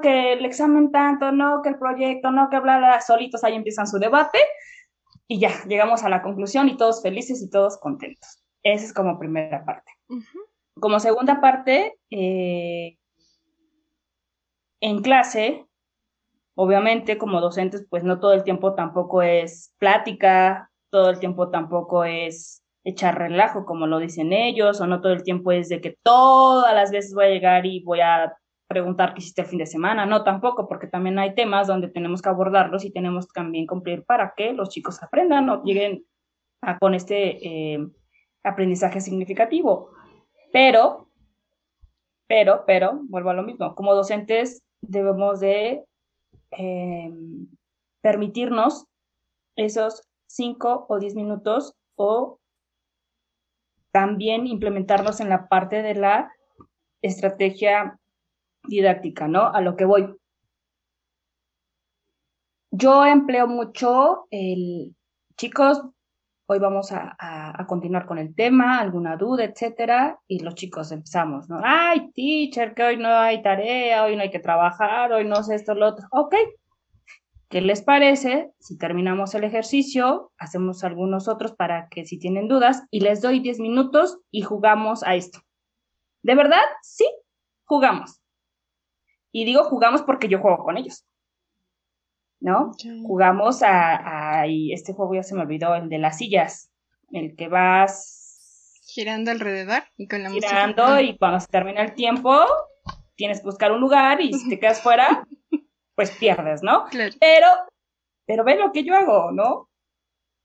[0.00, 3.86] que el examen tanto, no, que el proyecto, no, que bla, bla, solitos ahí empiezan
[3.86, 4.38] su debate
[5.28, 8.42] y ya, llegamos a la conclusión y todos felices y todos contentos.
[8.62, 9.92] Esa es como primera parte.
[10.78, 12.98] Como segunda parte, eh,
[14.80, 15.66] en clase,
[16.54, 22.04] obviamente como docentes, pues no todo el tiempo tampoco es plática, todo el tiempo tampoco
[22.04, 25.98] es echar relajo, como lo dicen ellos, o no todo el tiempo es de que
[26.04, 28.32] todas las veces voy a llegar y voy a
[28.68, 32.22] preguntar qué hiciste el fin de semana, no tampoco, porque también hay temas donde tenemos
[32.22, 36.04] que abordarlos y tenemos también cumplir para que los chicos aprendan o lleguen
[36.62, 37.88] a, con este, eh,
[38.44, 39.90] aprendizaje significativo.
[40.52, 41.10] Pero,
[42.28, 45.84] pero, pero, vuelvo a lo mismo, como docentes debemos de
[46.52, 47.48] em,
[48.00, 48.86] permitirnos
[49.56, 52.38] esos 5 o 10 minutos o
[53.96, 56.30] también implementarlos en la parte de la
[57.00, 57.98] estrategia
[58.68, 59.46] didáctica, ¿no?
[59.46, 60.14] A lo que voy.
[62.70, 64.94] Yo empleo mucho el,
[65.38, 65.80] chicos,
[66.44, 67.16] hoy vamos a,
[67.66, 71.62] continuar con el tema, alguna duda, etcétera, y los chicos empezamos, ¿no?
[71.64, 75.54] Ay, teacher, que hoy no hay tarea, hoy no hay que trabajar, hoy no sé
[75.54, 76.06] esto, lo otro.
[76.10, 76.34] Ok.
[77.48, 82.82] ¿Qué les parece si terminamos el ejercicio, hacemos algunos otros para que si tienen dudas
[82.90, 85.40] y les doy 10 minutos y jugamos a esto?
[86.22, 86.62] ¿De verdad?
[86.82, 87.08] Sí,
[87.64, 88.20] jugamos.
[89.30, 91.06] Y digo jugamos porque yo juego con ellos.
[92.40, 92.72] ¿No?
[93.04, 96.70] Jugamos a, a, este juego ya se me olvidó, el de las sillas,
[97.12, 102.44] el que vas girando alrededor y con la girando y cuando se termina el tiempo
[103.14, 105.26] tienes que buscar un lugar y si te quedas fuera,
[105.96, 106.84] pues pierdes, ¿no?
[107.18, 107.48] Pero,
[108.26, 109.68] pero ve lo que yo hago, ¿no?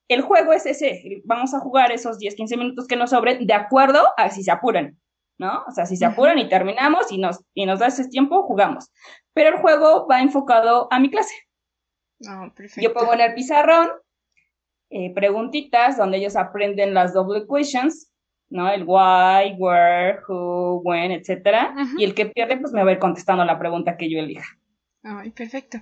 [0.08, 3.54] El juego es ese, vamos a jugar esos 10, 15 minutos que nos sobren de
[3.54, 4.98] acuerdo a si se apuran.
[5.42, 5.64] ¿no?
[5.68, 8.92] O sea, si se apuran y terminamos y nos, y nos da ese tiempo, jugamos.
[9.34, 11.34] Pero el juego va enfocado a mi clase.
[12.30, 13.90] Oh, Yo pongo en el pizarrón
[14.92, 18.12] eh, preguntitas donde ellos aprenden las double questions,
[18.50, 18.70] ¿no?
[18.70, 21.74] El why, where, who, when, etcétera.
[21.98, 24.46] Y el que pierde, pues me va a ir contestando la pregunta que yo elija.
[25.04, 25.80] Ay, perfecto.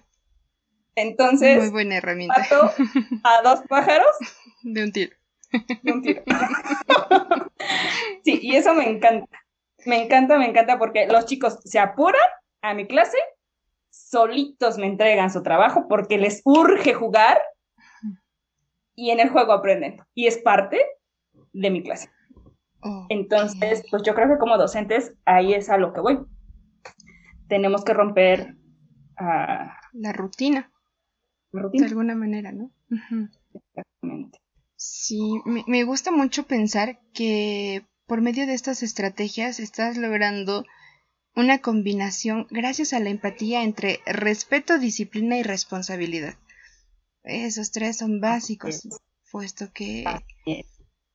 [0.95, 2.45] Entonces, muy buena herramienta.
[3.23, 4.07] a dos pájaros
[4.63, 5.15] de un tiro.
[5.83, 6.23] De un tiro.
[8.23, 9.39] sí, y eso me encanta.
[9.85, 12.21] Me encanta, me encanta porque los chicos se apuran
[12.61, 13.17] a mi clase,
[13.89, 17.41] solitos me entregan su trabajo porque les urge jugar
[18.95, 19.97] y en el juego aprenden.
[20.13, 20.79] Y es parte
[21.53, 22.09] de mi clase.
[23.09, 26.19] Entonces, pues yo creo que como docentes ahí es a lo que voy.
[27.47, 28.55] Tenemos que romper
[29.19, 30.71] la rutina.
[31.51, 31.83] La rutina.
[31.85, 32.71] De alguna manera, ¿no?
[33.53, 34.39] Exactamente.
[34.75, 40.65] Sí, me, me gusta mucho pensar que por medio de estas estrategias estás logrando
[41.35, 46.35] una combinación gracias a la empatía entre respeto, disciplina y responsabilidad.
[47.23, 48.87] Esos tres son básicos,
[49.31, 50.05] puesto que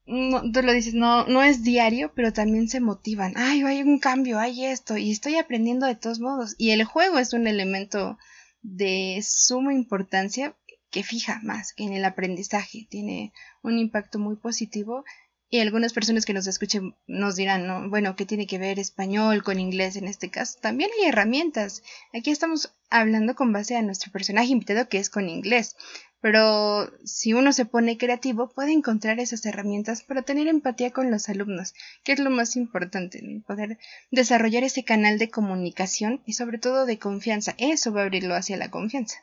[0.07, 3.35] tú lo dices, no, no es diario, pero también se motivan.
[3.37, 6.55] Ay, hay un cambio, hay esto, y estoy aprendiendo de todos modos.
[6.59, 8.19] Y el juego es un elemento
[8.63, 10.57] de suma importancia
[10.91, 12.87] que fija más en el aprendizaje.
[12.89, 15.05] Tiene un impacto muy positivo
[15.51, 17.89] y algunas personas que nos escuchen nos dirán, ¿no?
[17.89, 20.59] Bueno, ¿qué tiene que ver español con inglés en este caso?
[20.61, 21.83] También hay herramientas.
[22.13, 25.77] Aquí estamos hablando con base a nuestro personaje invitado que es con inglés.
[26.25, 31.29] Pero si uno se pone creativo, puede encontrar esas herramientas para tener empatía con los
[31.29, 33.77] alumnos, que es lo más importante, poder
[34.11, 37.53] desarrollar ese canal de comunicación y sobre todo de confianza.
[37.59, 39.19] Eso va a abrirlo hacia la confianza.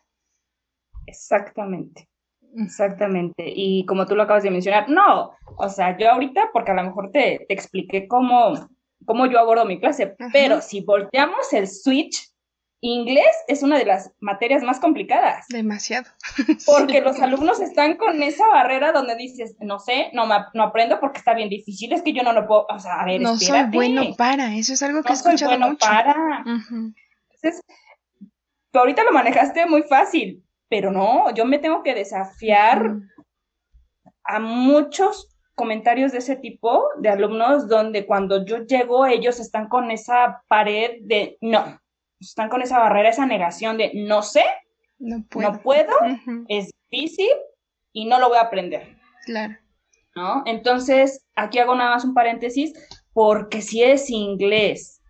[1.08, 2.08] Exactamente.
[2.56, 3.46] Exactamente.
[3.48, 6.84] Y como tú lo acabas de mencionar, no, o sea, yo ahorita, porque a lo
[6.84, 8.70] mejor te, te expliqué cómo,
[9.08, 12.31] cómo yo abordo mi clase, pero si volteamos el switch,
[12.82, 15.48] inglés es una de las materias más complicadas.
[15.50, 16.10] Demasiado.
[16.66, 21.20] Porque los alumnos están con esa barrera donde dices, no sé, no, no aprendo porque
[21.20, 23.64] está bien difícil, es que yo no lo puedo, o sea, a ver, No soy
[23.72, 26.44] bueno para, eso es algo que no he escuchado soy bueno para.
[26.46, 27.64] Entonces,
[28.72, 32.96] tú ahorita lo manejaste muy fácil, pero no, yo me tengo que desafiar
[34.24, 39.92] a muchos comentarios de ese tipo de alumnos donde cuando yo llego ellos están con
[39.92, 41.81] esa pared de no,
[42.22, 44.44] están con esa barrera, esa negación de no sé,
[45.00, 45.24] no
[45.62, 45.94] puedo,
[46.48, 47.30] es difícil
[47.92, 48.98] y no lo voy a aprender.
[49.26, 49.56] Claro.
[50.16, 50.44] ¿No?
[50.46, 52.74] Entonces, aquí hago nada más un paréntesis,
[53.14, 55.02] porque si es inglés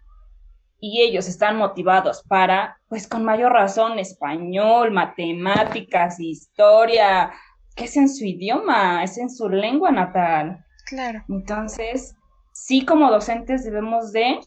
[0.79, 7.31] y ellos están motivados para, pues con mayor razón, español, matemáticas, historia,
[7.75, 10.65] que es en su idioma, es en su lengua natal.
[10.85, 11.23] Claro.
[11.29, 12.15] Entonces,
[12.53, 14.39] sí como docentes debemos de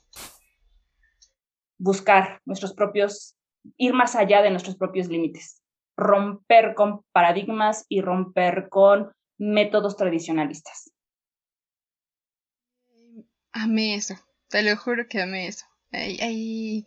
[1.84, 3.36] buscar nuestros propios,
[3.76, 5.62] ir más allá de nuestros propios límites,
[5.98, 10.90] romper con paradigmas y romper con métodos tradicionalistas.
[13.52, 14.14] Amé eso,
[14.48, 15.66] te lo juro que amé eso.
[15.92, 16.86] Hay,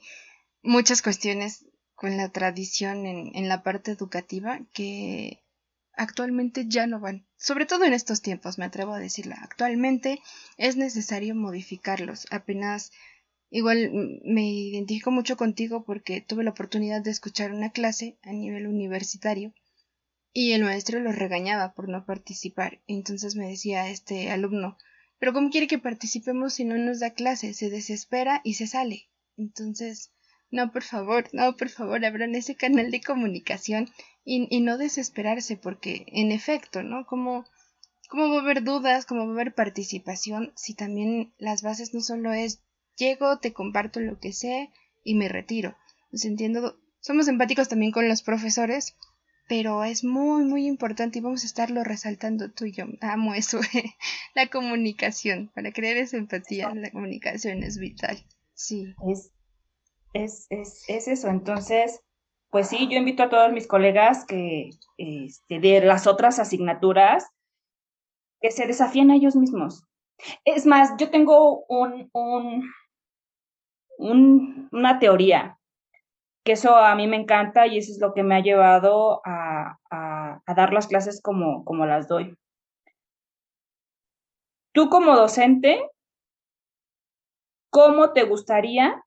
[0.63, 5.43] muchas cuestiones con la tradición en, en la parte educativa que
[5.93, 7.25] actualmente ya no van.
[7.37, 9.35] Sobre todo en estos tiempos, me atrevo a decirlo.
[9.39, 10.19] Actualmente
[10.57, 12.27] es necesario modificarlos.
[12.31, 12.91] Apenas
[13.49, 18.67] igual me identifico mucho contigo porque tuve la oportunidad de escuchar una clase a nivel
[18.67, 19.53] universitario
[20.33, 22.81] y el maestro los regañaba por no participar.
[22.87, 24.77] Entonces me decía este alumno,
[25.19, 27.53] pero ¿cómo quiere que participemos si no nos da clase?
[27.53, 29.09] Se desespera y se sale.
[29.37, 30.11] Entonces,
[30.51, 33.89] no, por favor, no, por favor, abran ese canal de comunicación
[34.23, 37.05] y, y no desesperarse, porque en efecto, ¿no?
[37.05, 37.45] Como,
[38.09, 39.05] ¿Cómo va a haber dudas?
[39.05, 40.53] ¿Cómo va a haber participación?
[40.55, 42.61] Si también las bases no solo es
[42.97, 44.71] llego, te comparto lo que sé
[45.03, 45.75] y me retiro.
[46.09, 48.97] Pues entiendo, somos empáticos también con los profesores,
[49.47, 52.85] pero es muy, muy importante y vamos a estarlo resaltando tú y yo.
[53.01, 53.59] Amo eso,
[54.35, 58.17] la comunicación, para crear esa empatía, la comunicación es vital.
[58.53, 58.93] Sí.
[59.07, 59.31] Es,
[60.13, 62.01] es, es, es eso, entonces,
[62.49, 67.25] pues sí, yo invito a todos mis colegas que este, de las otras asignaturas
[68.41, 69.83] que se desafíen a ellos mismos.
[70.45, 72.69] Es más, yo tengo un, un,
[73.97, 75.57] un, una teoría
[76.43, 79.77] que eso a mí me encanta y eso es lo que me ha llevado a,
[79.91, 82.37] a, a dar las clases como, como las doy.
[84.73, 85.81] Tú como docente,
[87.69, 89.03] ¿cómo te gustaría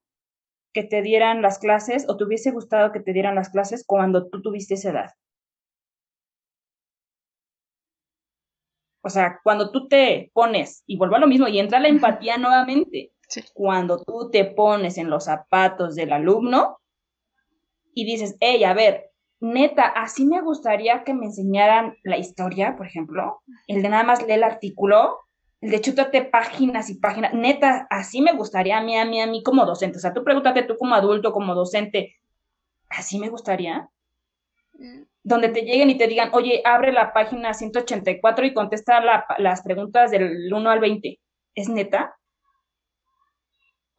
[0.75, 4.29] que te dieran las clases o te hubiese gustado que te dieran las clases cuando
[4.29, 5.11] tú tuviste esa edad?
[9.03, 12.37] O sea, cuando tú te pones, y vuelvo a lo mismo, y entra la empatía
[12.37, 13.13] nuevamente,
[13.55, 16.79] cuando tú te pones en los zapatos del alumno
[17.95, 22.87] y dices, hey, a ver, neta, así me gustaría que me enseñaran la historia, por
[22.87, 25.19] ejemplo, el de nada más leer el artículo,
[25.61, 29.27] el de chútate páginas y páginas, neta, así me gustaría a mí, a mí, a
[29.27, 29.99] mí como docente.
[29.99, 32.17] O sea, tú pregúntate tú como adulto, como docente,
[32.89, 33.89] ¿así me gustaría?
[34.75, 39.03] Mm donde te lleguen y te digan, oye, abre la página 184 y contesta
[39.39, 41.21] las preguntas del 1 al 20.
[41.55, 42.17] ¿Es neta?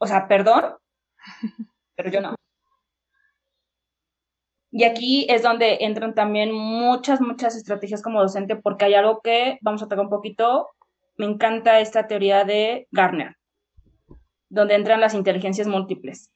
[0.04, 0.78] O sea, perdón,
[1.96, 2.34] pero yo no.
[4.72, 9.60] Y aquí es donde entran también muchas, muchas estrategias como docente, porque hay algo que
[9.62, 10.70] vamos a tocar un poquito.
[11.18, 13.36] Me encanta esta teoría de Garner,
[14.50, 16.34] donde entran las inteligencias múltiples.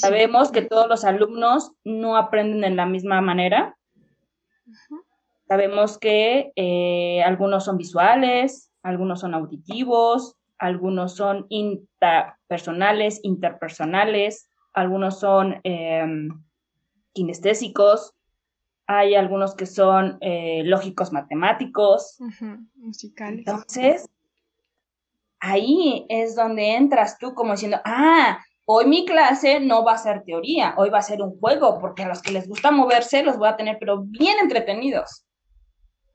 [0.00, 3.78] Sabemos que todos los alumnos no aprenden de la misma manera.
[5.46, 15.60] Sabemos que eh, algunos son visuales, algunos son auditivos, algunos son interpersonales, interpersonales, algunos son
[15.64, 16.28] em,
[17.12, 18.14] kinestésicos,
[18.86, 22.18] hay algunos que son eh, lógicos matemáticos.
[22.74, 23.40] musicales.
[23.40, 24.08] Entonces,
[25.40, 28.38] ahí es donde entras tú como diciendo, ah,
[28.70, 32.02] Hoy mi clase no va a ser teoría, hoy va a ser un juego, porque
[32.02, 35.24] a los que les gusta moverse los voy a tener, pero bien entretenidos.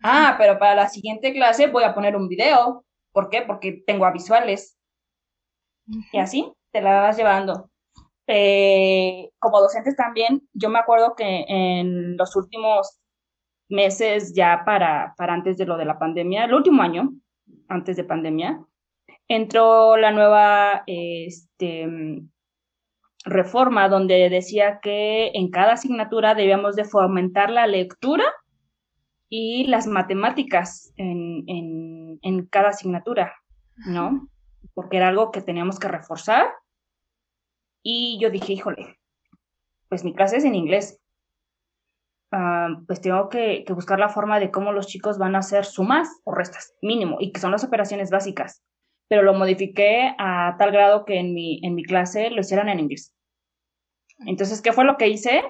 [0.04, 2.86] Ah, pero para la siguiente clase voy a poner un video.
[3.14, 3.44] ¿Por qué?
[3.44, 4.78] Porque tengo a visuales.
[6.12, 7.70] Y así te la vas llevando.
[8.28, 13.00] Eh, como docentes también, yo me acuerdo que en los últimos
[13.70, 17.12] meses, ya para, para antes de lo de la pandemia, el último año,
[17.68, 18.66] antes de pandemia,
[19.28, 21.88] entró la nueva este,
[23.26, 28.26] reforma donde decía que en cada asignatura debíamos de fomentar la lectura
[29.36, 31.44] y las matemáticas en,
[32.22, 33.34] en, cada asignatura,
[33.88, 34.30] ¿no?
[34.76, 36.54] Porque era algo que teníamos que reforzar.
[37.82, 39.00] Y yo dije, híjole,
[39.90, 41.02] pues mi clase es en inglés.
[42.32, 45.66] Ah, pues tengo que, que, buscar la forma de cómo los chicos van a hacer
[45.66, 48.64] sumas o restas, mínimo, y que son las operaciones básicas
[49.08, 52.80] pero lo modifiqué a tal grado que en mi, en mi clase lo hicieran en
[52.80, 53.16] inglés.
[54.26, 55.44] Entonces, ¿qué fue lo que hice?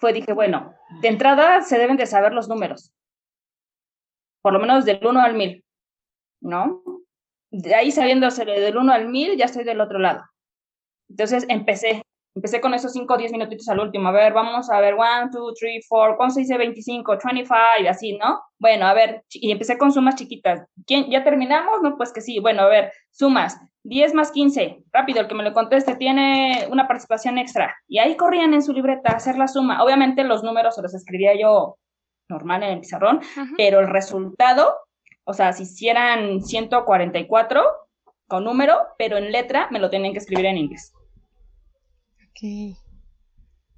[0.00, 2.92] Fue, dije, bueno, de entrada se deben de saber los números,
[4.48, 5.62] por lo menos del 1 al 1000,
[6.40, 6.82] ¿no?
[7.50, 10.24] De ahí sabiéndose del 1 al 1000, ya estoy del otro lado.
[11.10, 12.00] Entonces empecé,
[12.34, 14.08] Empecé con esos 5 o 10 minutitos al último.
[14.08, 17.54] A ver, vamos a ver, 1, 2, 3, 4, ¿cuánto se dice 25, 25,
[17.90, 18.40] así, ¿no?
[18.58, 20.64] Bueno, a ver, y empecé con sumas chiquitas.
[20.86, 21.82] ¿Quién, ¿Ya terminamos?
[21.82, 22.38] No, pues que sí.
[22.38, 23.60] Bueno, a ver, sumas.
[23.82, 24.84] 10 más 15.
[24.92, 27.76] Rápido, el que me lo conteste tiene una participación extra.
[27.86, 29.82] Y ahí corrían en su libreta a hacer la suma.
[29.82, 31.76] Obviamente los números se los escribía yo
[32.28, 33.20] normal en el pizarrón,
[33.56, 34.74] pero el resultado,
[35.24, 37.62] o sea, si hicieran 144
[38.26, 40.92] con número, pero en letra me lo tenían que escribir en inglés.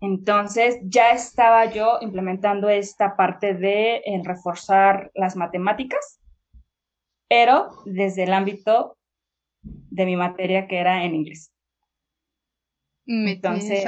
[0.01, 6.21] Entonces ya estaba yo implementando esta parte de reforzar las matemáticas,
[7.29, 8.97] pero desde el ámbito
[9.63, 11.53] de mi materia que era en inglés.
[13.07, 13.85] Me Entonces,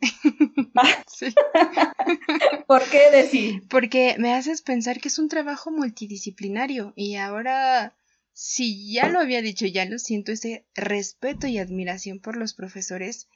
[2.66, 3.66] ¿Por qué decir?
[3.68, 7.96] Porque me haces pensar que es un trabajo multidisciplinario y ahora,
[8.32, 13.28] si ya lo había dicho, ya lo siento, ese respeto y admiración por los profesores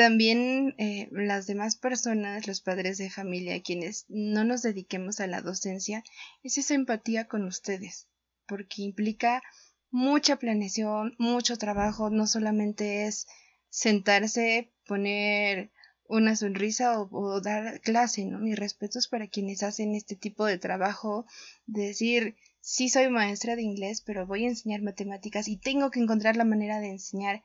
[0.00, 5.42] también eh, las demás personas, los padres de familia, quienes no nos dediquemos a la
[5.42, 6.02] docencia,
[6.42, 8.08] es esa empatía con ustedes,
[8.46, 9.42] porque implica
[9.90, 13.26] mucha planeación, mucho trabajo, no solamente es
[13.68, 15.70] sentarse, poner
[16.08, 18.40] una sonrisa o, dar clase, ¿no?
[18.40, 21.26] Mis respetos para quienes hacen este tipo de trabajo,
[21.66, 26.00] de decir, sí soy maestra de inglés, pero voy a enseñar matemáticas y tengo que
[26.00, 27.44] encontrar la manera de enseñar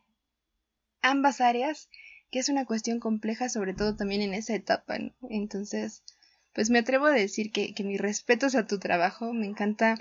[1.04, 1.88] ambas áreas,
[2.32, 5.14] que es una cuestión compleja, sobre todo también en esa etapa, ¿no?
[5.30, 6.02] Entonces,
[6.56, 9.96] pues me atrevo a decir que, que mis respetos a tu trabajo, me encanta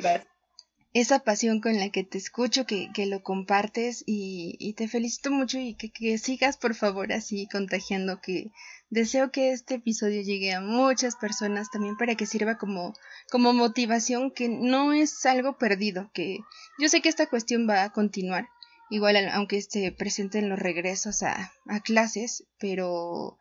[0.95, 5.59] esa pasión con la que te escucho, que, que lo compartes y, te felicito mucho
[5.59, 8.53] y que, que, sigas por favor así contagiando, que
[8.91, 12.95] deseo que este episodio llegue a muchas personas también para que sirva como,
[13.29, 16.39] como motivación, que no es algo perdido, que
[16.79, 18.49] yo sé que esta cuestión va a continuar,
[18.89, 23.37] igual aunque esté presente en los regresos a, a clases, pero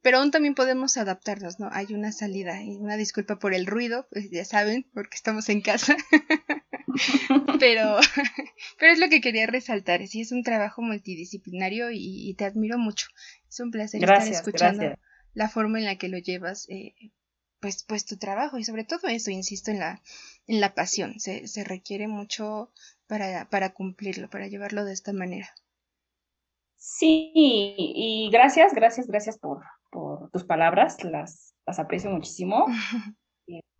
[0.00, 1.68] pero aún también podemos adaptarnos, ¿no?
[1.72, 5.60] Hay una salida y una disculpa por el ruido, pues ya saben, porque estamos en
[5.60, 5.96] casa.
[7.60, 7.98] pero,
[8.78, 13.08] pero es lo que quería resaltar, sí es un trabajo multidisciplinario y, te admiro mucho.
[13.48, 14.94] Es un placer estar escuchando
[15.34, 16.94] la forma en la que lo llevas, eh,
[17.60, 20.02] pues, pues tu trabajo y sobre todo eso, insisto, en la,
[20.46, 21.18] en la pasión.
[21.20, 22.72] Se, se requiere mucho
[23.06, 25.48] para, para cumplirlo, para llevarlo de esta manera.
[26.76, 32.66] Sí, y gracias, gracias, gracias por, por tus palabras, las, las aprecio muchísimo.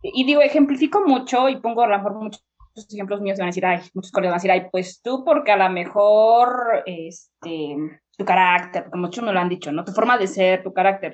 [0.01, 2.43] Y digo, ejemplifico mucho y pongo a lo mejor muchos
[2.91, 5.51] ejemplos míos van a decir, ay, muchos colegas van a decir, ay, pues tú porque
[5.51, 7.75] a lo mejor, este,
[8.17, 9.83] tu carácter, porque muchos me lo han dicho, ¿no?
[9.85, 11.13] Tu forma de ser, tu carácter.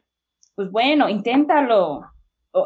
[0.56, 2.02] Pues bueno, inténtalo.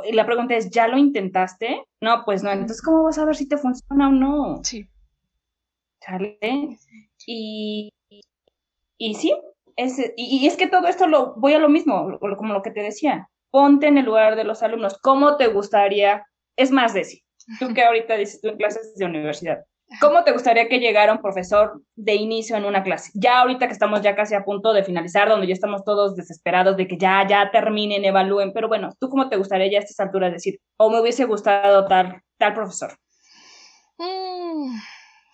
[0.07, 1.83] y la pregunta es, ¿ya lo intentaste?
[2.01, 2.51] No, pues no.
[2.51, 4.59] Entonces, ¿cómo vas a ver si te funciona o no?
[4.63, 4.87] Sí.
[6.01, 6.77] ¿Sale?
[7.25, 7.91] Y,
[8.97, 9.33] y sí,
[9.75, 12.81] es, y, es que todo esto lo voy a lo mismo, como lo que te
[12.81, 13.29] decía.
[13.51, 14.99] Ponte en el lugar de los alumnos.
[14.99, 16.25] ¿Cómo te gustaría?
[16.55, 17.23] Es más, Desi,
[17.59, 19.65] tú que ahorita dices tú en clases de universidad.
[19.99, 23.11] ¿Cómo te gustaría que llegara un profesor de inicio en una clase?
[23.15, 26.77] Ya ahorita que estamos ya casi a punto de finalizar, donde ya estamos todos desesperados
[26.77, 29.99] de que ya, ya terminen, evalúen, pero bueno, ¿tú cómo te gustaría ya a estas
[29.99, 32.99] alturas decir, o me hubiese gustado tal, tal profesor?
[33.97, 34.77] Mm,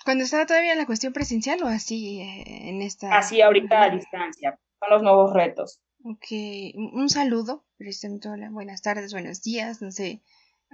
[0.05, 3.17] cuando estaba todavía en la cuestión presencial o así eh, en esta...
[3.17, 5.81] Así ahorita a distancia, con los nuevos retos.
[6.05, 6.27] Ok,
[6.75, 10.21] un saludo, presidente, buenas tardes, buenos días, no sé,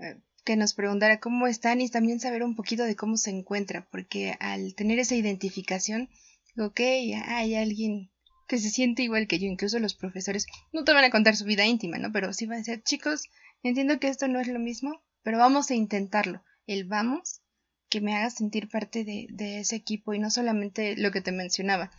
[0.03, 3.87] eh, que nos preguntara cómo están y también saber un poquito de cómo se encuentra,
[3.91, 6.09] porque al tener esa identificación,
[6.57, 6.79] ok,
[7.25, 8.11] hay alguien
[8.47, 11.45] que se siente igual que yo, incluso los profesores, no te van a contar su
[11.45, 12.11] vida íntima, ¿no?
[12.11, 13.29] Pero sí van a decir, chicos,
[13.63, 16.43] entiendo que esto no es lo mismo, pero vamos a intentarlo.
[16.67, 17.41] El vamos
[17.89, 21.91] que me haga sentir parte de, ese equipo y no solamente lo que te mencionaba.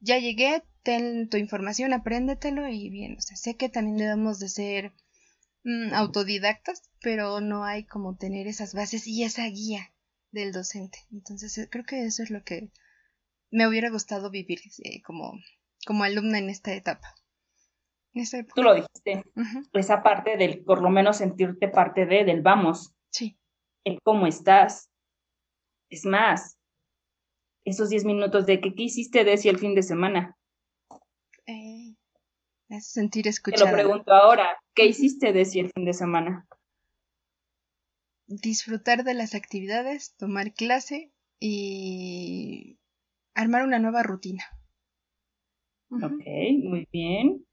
[0.00, 4.48] Ya llegué, ten tu información, apréndetelo y bien, o sea, sé que también debemos de
[4.48, 4.92] ser
[5.66, 9.92] mm, autodidactas, pero no hay como tener esas bases y esa guía
[10.30, 10.98] del docente.
[11.12, 12.70] Entonces, eh, creo que eso es lo que
[13.50, 15.32] me hubiera gustado vivir eh, como,
[15.86, 17.14] como alumna en esta etapa.
[18.54, 19.24] Tú lo dijiste,
[19.74, 22.94] esa parte del, por lo menos sentirte parte de, del vamos.
[23.10, 23.38] Sí.
[23.84, 24.90] El cómo estás,
[25.90, 26.58] es más,
[27.66, 30.38] esos 10 minutos de que, ¿qué hiciste de si el fin de semana?
[31.46, 31.94] Eh,
[32.70, 33.66] es sentir escuchado.
[33.66, 36.46] Te lo pregunto ahora, ¿qué hiciste de el fin de semana?
[38.28, 42.78] Disfrutar de las actividades, tomar clase y
[43.34, 44.44] armar una nueva rutina.
[45.90, 46.22] Ok,
[46.62, 47.44] muy bien.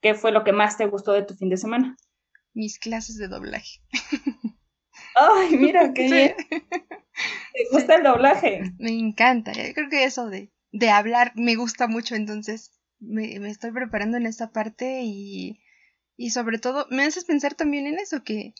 [0.00, 1.96] ¿Qué fue lo que más te gustó de tu fin de semana?
[2.52, 3.80] Mis clases de doblaje.
[5.14, 6.34] Ay, mira, qué bien.
[6.50, 8.72] ¿Te gusta el doblaje?
[8.78, 9.52] Me encanta.
[9.52, 14.26] Creo que eso de, de hablar me gusta mucho, entonces me, me estoy preparando en
[14.26, 15.60] esta parte y,
[16.16, 18.54] y, sobre todo me haces pensar también en eso, que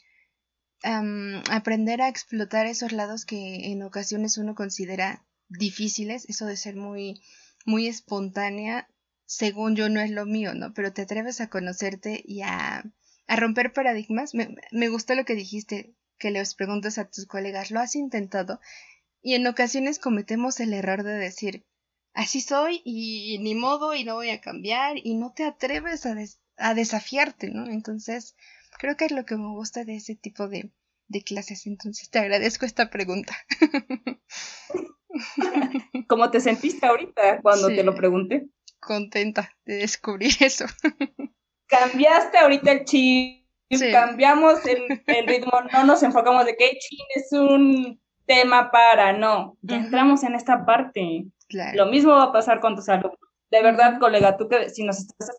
[0.82, 7.22] aprender a explotar esos lados que en ocasiones uno considera difíciles, eso de ser muy,
[7.64, 8.88] muy espontánea,
[9.24, 10.72] según yo no es lo mío, ¿no?
[10.74, 12.84] Pero te atreves a conocerte y a,
[13.26, 14.34] a romper paradigmas.
[14.34, 18.61] Me, me gustó lo que dijiste, que les preguntas a tus colegas, ¿lo has intentado?
[19.20, 21.66] Y en ocasiones cometemos el error de decir,
[22.12, 26.14] así soy y ni modo y no voy a cambiar y no te atreves a,
[26.57, 27.66] a desafiarte, ¿no?
[27.66, 28.36] Entonces,
[28.78, 30.72] creo que es lo que me gusta de ese tipo de,
[31.09, 31.66] de clases.
[31.66, 33.36] Entonces, te agradezco esta pregunta.
[36.09, 38.48] ¿Cómo te sentiste ahorita cuando te lo pregunté?
[38.80, 40.66] Contenta de descubrir eso.
[41.66, 43.46] Cambiaste ahorita el chip
[43.90, 44.86] cambiamos el,
[45.26, 50.34] ritmo, no nos enfocamos de que chin es un tema para, no, ya entramos en
[50.34, 51.26] esta parte.
[51.74, 53.18] Lo mismo va a pasar con tus alumnos.
[53.50, 55.30] De verdad, colega, tú que si nos estás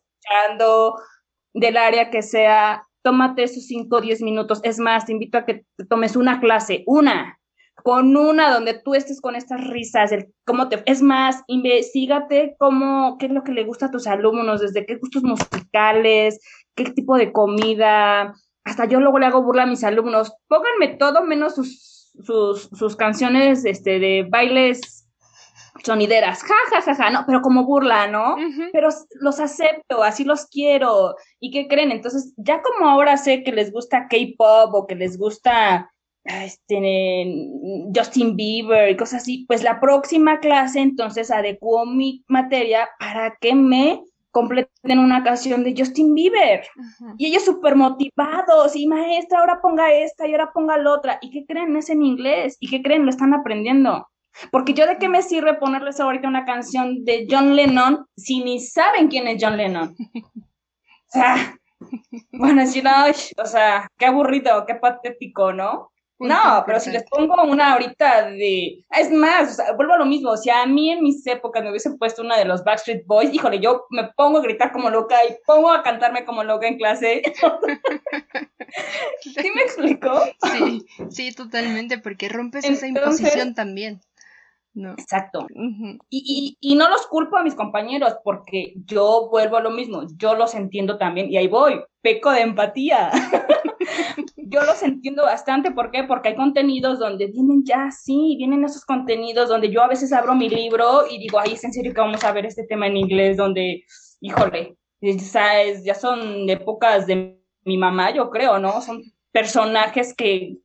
[1.54, 4.60] del área que sea, tómate esos 5 o 10 minutos.
[4.64, 7.38] Es más, te invito a que te tomes una clase, una,
[7.84, 13.18] con una donde tú estés con estas risas, el, cómo te, es más, investigate cómo,
[13.18, 16.40] qué es lo que le gusta a tus alumnos, desde qué gustos musicales,
[16.76, 21.24] qué tipo de comida, hasta yo luego le hago burla a mis alumnos, pónganme todo
[21.24, 25.07] menos sus, sus, sus canciones este, de bailes
[25.84, 28.36] sonideras, ja, ja, ja, ja, no, pero como burla, ¿no?
[28.72, 31.16] Pero los acepto, así los quiero.
[31.40, 31.92] ¿Y qué creen?
[31.92, 35.92] Entonces, ya como ahora sé que les gusta K-pop o que les gusta
[36.24, 37.52] este,
[37.96, 43.56] Justin Bieber y cosas así, pues la próxima clase entonces adecuo mi materia para que
[43.56, 44.02] me
[44.32, 46.62] completen una canción de Justin Bieber.
[47.18, 51.18] Y ellos súper motivados, y maestra, ahora ponga esta y ahora ponga la otra.
[51.22, 51.76] ¿Y qué creen?
[51.76, 52.56] Es en inglés.
[52.60, 53.06] ¿Y qué creen?
[53.06, 54.08] Lo están aprendiendo.
[54.52, 58.60] Porque yo de qué me sirve ponerles ahorita una canción de John Lennon si ni
[58.60, 59.96] saben quién es John Lennon.
[61.10, 61.58] O sea,
[62.32, 62.92] bueno, si no,
[63.38, 65.92] o sea, qué aburrido, qué patético, ¿no?
[66.20, 68.84] No, pero si les pongo una ahorita de...
[68.90, 71.70] Es más, o sea, vuelvo a lo mismo, si a mí en mis épocas me
[71.70, 75.16] hubiesen puesto una de los Backstreet Boys, híjole, yo me pongo a gritar como loca
[75.30, 77.22] y pongo a cantarme como loca en clase.
[79.22, 80.24] ¿Sí me explico?
[80.52, 84.02] Sí, sí, totalmente, porque rompes esa imposición también.
[84.98, 85.48] Exacto.
[86.10, 90.36] y, y, no los culpo a mis compañeros porque yo vuelvo a lo mismo, yo
[90.36, 93.12] los entiendo también y ahí voy, peco de empatía.
[94.38, 96.04] yo los entiendo bastante, ¿por qué?
[96.04, 100.36] Porque hay contenidos donde vienen ya, sí, vienen esos contenidos donde yo a veces abro
[100.36, 102.98] mi libro y digo, ay, es en serio que vamos a ver este tema en
[102.98, 103.84] inglés, donde,
[104.22, 104.78] híjole,
[105.20, 105.84] ¿sabes?
[105.84, 108.82] ya son épocas de mi mamá, yo creo, ¿no?
[108.82, 109.02] Son
[109.32, 110.58] personajes que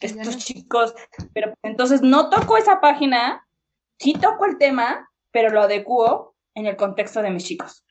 [0.00, 0.94] estos chicos,
[1.34, 3.44] pero entonces no toco esa página
[3.98, 7.84] sí toco el tema, pero lo adecuo en el contexto de mis chicos.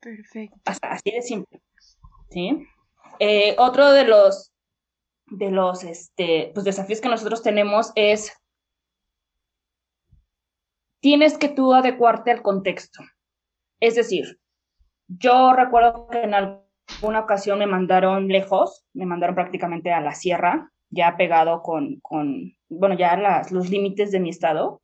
[0.00, 0.58] Perfecto.
[0.64, 1.60] así de simple.
[2.30, 2.66] ¿Sí?
[3.18, 4.52] Eh, otro de los,
[5.26, 8.32] de los este, pues, desafíos que nosotros tenemos es,
[11.00, 13.02] tienes que tú adecuarte al contexto.
[13.80, 14.38] Es decir,
[15.08, 20.70] yo recuerdo que en alguna ocasión me mandaron lejos, me mandaron prácticamente a la sierra,
[20.90, 23.16] ya pegado con, con bueno, ya
[23.50, 24.80] los límites de mi estado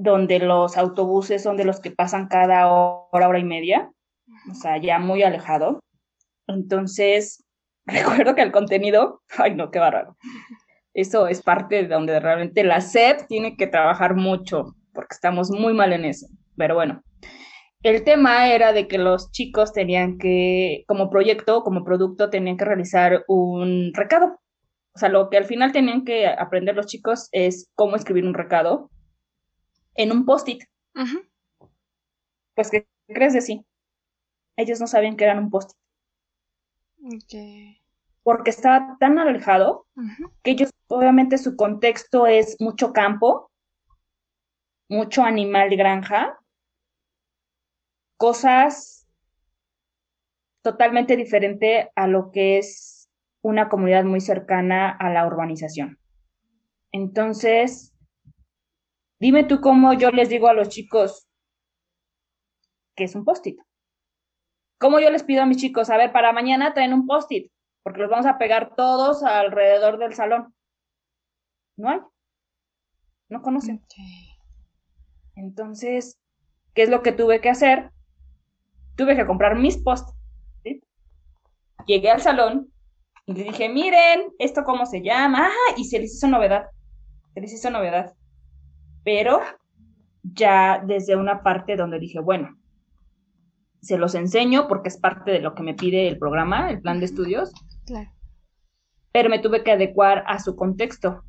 [0.00, 3.90] donde los autobuses son de los que pasan cada hora, hora y media,
[4.50, 5.80] o sea, ya muy alejado.
[6.46, 7.44] Entonces,
[7.86, 10.16] recuerdo que el contenido, ay no, qué bárbaro.
[10.94, 15.74] Eso es parte de donde realmente la SEP tiene que trabajar mucho, porque estamos muy
[15.74, 16.26] mal en eso.
[16.56, 17.02] Pero bueno,
[17.82, 22.64] el tema era de que los chicos tenían que, como proyecto, como producto, tenían que
[22.64, 24.40] realizar un recado.
[24.94, 28.34] O sea, lo que al final tenían que aprender los chicos es cómo escribir un
[28.34, 28.90] recado
[29.94, 30.64] en un post-it.
[32.54, 33.66] Pues, ¿qué crees de sí?
[34.56, 35.76] Ellos no sabían que eran un post-it.
[38.22, 39.86] Porque estaba tan alejado
[40.42, 43.50] que ellos, obviamente, su contexto es mucho campo,
[44.88, 46.38] mucho animal de granja,
[48.16, 49.06] cosas
[50.62, 53.08] totalmente diferente a lo que es
[53.42, 55.98] una comunidad muy cercana a la urbanización.
[56.92, 57.89] Entonces,
[59.20, 61.28] Dime tú cómo yo les digo a los chicos
[62.96, 63.58] que es un post-it.
[64.78, 67.52] ¿Cómo yo les pido a mis chicos, a ver, para mañana traen un post-it,
[67.82, 70.54] porque los vamos a pegar todos alrededor del salón?
[71.76, 72.00] No hay.
[73.28, 73.84] No conocen.
[75.36, 76.18] Entonces,
[76.74, 77.90] ¿qué es lo que tuve que hacer?
[78.96, 80.82] Tuve que comprar mis post-it.
[81.86, 82.72] Llegué al salón
[83.26, 85.48] y les dije, miren, esto cómo se llama.
[85.48, 86.66] Ah, y se les hizo novedad.
[87.34, 88.14] Se les hizo novedad
[89.04, 89.40] pero
[90.22, 92.56] ya desde una parte donde dije, bueno,
[93.80, 96.98] se los enseño porque es parte de lo que me pide el programa, el plan
[96.98, 97.52] de estudios.
[97.86, 98.10] Claro.
[99.12, 101.24] Pero me tuve que adecuar a su contexto,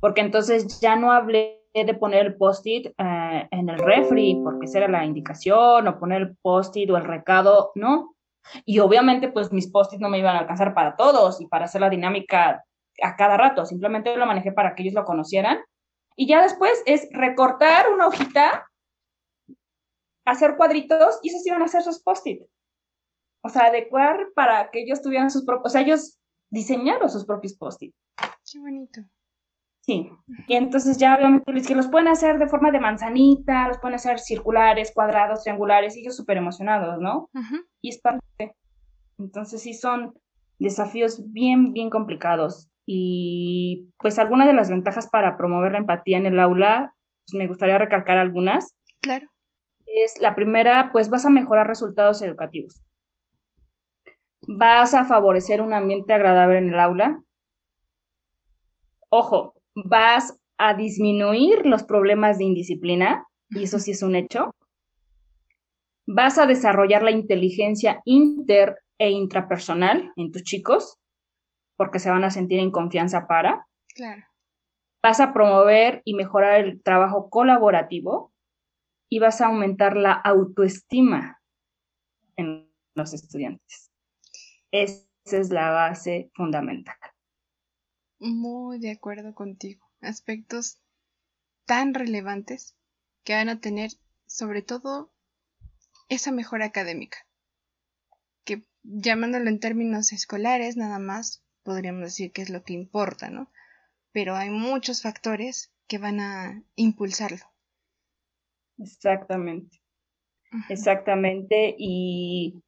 [0.00, 4.78] porque entonces ya no hablé de poner el post-it eh, en el refri, porque esa
[4.78, 8.14] era la indicación, o poner el post-it o el recado, no.
[8.64, 11.80] Y obviamente, pues mis post-it no me iban a alcanzar para todos y para hacer
[11.80, 12.64] la dinámica
[13.02, 15.58] a cada rato, simplemente lo manejé para que ellos lo conocieran
[16.16, 18.70] y ya después es recortar una hojita,
[20.24, 22.42] hacer cuadritos y esos iban a hacer sus post-it.
[23.42, 26.18] O sea, adecuar para que ellos tuvieran sus propios, o sea, ellos
[26.50, 27.94] diseñaron sus propios post-it.
[28.50, 29.02] Qué bonito.
[29.80, 30.10] Sí,
[30.48, 33.96] y entonces ya obviamente les que los pueden hacer de forma de manzanita, los pueden
[33.96, 37.28] hacer circulares, cuadrados, triangulares, y ellos súper emocionados, ¿no?
[37.82, 38.56] Y es parte.
[39.18, 40.14] Entonces sí son
[40.58, 42.70] desafíos bien, bien complicados.
[42.86, 46.94] Y pues algunas de las ventajas para promover la empatía en el aula,
[47.26, 48.74] pues, me gustaría recalcar algunas.
[49.00, 49.28] Claro.
[49.86, 52.82] Es la primera, pues vas a mejorar resultados educativos.
[54.46, 57.22] Vas a favorecer un ambiente agradable en el aula.
[59.08, 64.54] Ojo, vas a disminuir los problemas de indisciplina, y eso sí es un hecho.
[66.06, 70.98] Vas a desarrollar la inteligencia inter e intrapersonal en tus chicos,
[71.76, 73.66] porque se van a sentir en confianza para.
[73.94, 74.24] Claro.
[75.02, 78.32] Vas a promover y mejorar el trabajo colaborativo
[79.08, 81.40] y vas a aumentar la autoestima
[82.36, 83.92] en los estudiantes.
[84.70, 86.96] Esa es la base fundamental.
[88.18, 89.86] Muy de acuerdo contigo.
[90.00, 90.80] Aspectos
[91.66, 92.76] tan relevantes
[93.24, 93.90] que van a tener
[94.26, 95.12] sobre todo
[96.08, 97.18] esa mejora académica.
[98.44, 103.50] Que llamándolo en términos escolares nada más podríamos decir que es lo que importa, ¿no?
[104.12, 107.44] Pero hay muchos factores que van a impulsarlo.
[108.78, 109.82] Exactamente.
[110.68, 111.74] Exactamente.
[111.76, 112.62] Y,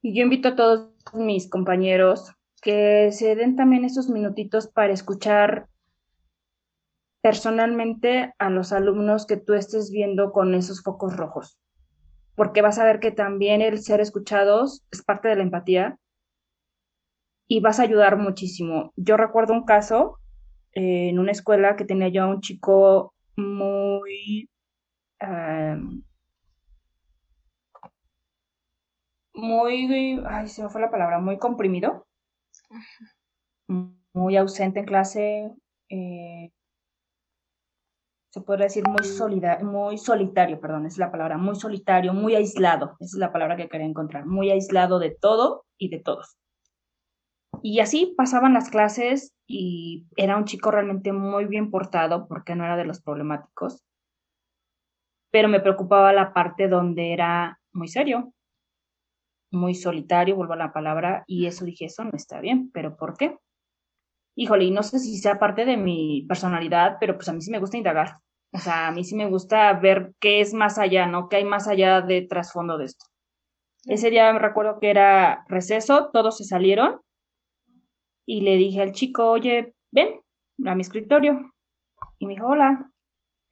[0.00, 5.68] y yo invito a todos mis compañeros que se den también esos minutitos para escuchar
[7.20, 11.58] personalmente a los alumnos que tú estés viendo con esos focos rojos,
[12.34, 15.98] porque vas a ver que también el ser escuchados es parte de la empatía
[17.52, 18.94] y vas a ayudar muchísimo.
[18.96, 20.18] Yo recuerdo un caso
[20.72, 24.48] eh, en una escuela que tenía yo a un chico muy...
[25.20, 26.02] Em,
[29.34, 32.06] muy, ay, se me fue la palabra, muy comprimido,
[34.14, 35.52] muy ausente en clase,
[35.90, 36.50] eh,
[38.30, 39.02] se puede decir muy,
[39.62, 43.68] muy solitario, perdón, es la palabra, muy solitario, muy aislado, esa es la palabra que
[43.68, 46.38] quería encontrar, muy aislado de todo y de todos.
[47.62, 52.64] Y así pasaban las clases y era un chico realmente muy bien portado porque no
[52.64, 53.84] era de los problemáticos,
[55.30, 58.34] pero me preocupaba la parte donde era muy serio,
[59.52, 63.16] muy solitario, vuelvo a la palabra, y eso dije, eso no está bien, pero ¿por
[63.16, 63.38] qué?
[64.34, 67.50] Híjole, y no sé si sea parte de mi personalidad, pero pues a mí sí
[67.50, 68.18] me gusta indagar.
[68.52, 71.28] O sea, a mí sí me gusta ver qué es más allá, ¿no?
[71.28, 73.04] ¿Qué hay más allá de trasfondo de esto?
[73.84, 77.00] Ese día me recuerdo que era receso, todos se salieron
[78.26, 80.20] y le dije al chico, oye, ven
[80.64, 81.52] a mi escritorio.
[82.18, 82.90] Y me dijo, hola.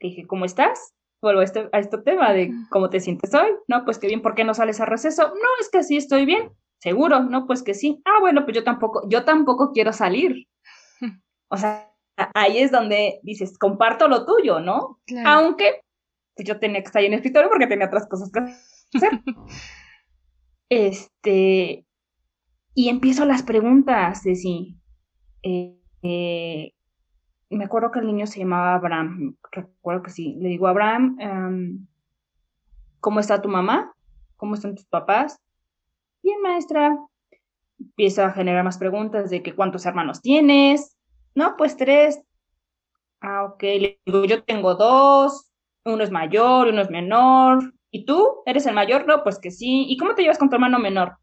[0.00, 0.94] Le dije, ¿cómo estás?
[1.22, 3.50] vuelvo a este, a este tema de cómo te sientes hoy.
[3.68, 5.28] No, pues qué bien, ¿por qué no sales a receso?
[5.28, 6.50] No, es que sí estoy bien.
[6.78, 8.00] Seguro, no, pues que sí.
[8.06, 10.46] Ah, bueno, pues yo tampoco, yo tampoco quiero salir.
[11.52, 11.92] O sea,
[12.34, 15.00] ahí es donde dices, comparto lo tuyo, ¿no?
[15.26, 15.80] Aunque
[16.36, 18.38] pues yo tenía que estar ahí en el escritorio porque tenía otras cosas que
[18.96, 19.20] hacer.
[20.68, 21.84] este,
[22.74, 24.76] y empiezo las preguntas de sí.
[25.42, 26.72] Eh, eh,
[27.50, 30.36] me acuerdo que el niño se llamaba Abraham, recuerdo que sí.
[30.38, 31.86] Le digo, Abraham, em,
[33.00, 33.92] ¿cómo está tu mamá?
[34.36, 35.40] ¿Cómo están tus papás?
[36.22, 36.96] Bien, maestra.
[37.78, 40.96] Empieza a generar más preguntas de que cuántos hermanos tienes.
[41.34, 42.20] No, pues tres.
[43.20, 43.62] Ah, ok.
[43.62, 45.50] Le digo, yo tengo dos.
[45.84, 47.74] Uno es mayor, uno es menor.
[47.90, 48.42] ¿Y tú?
[48.46, 49.06] ¿Eres el mayor?
[49.06, 49.86] No, pues que sí.
[49.88, 51.19] ¿Y cómo te llevas con tu hermano menor?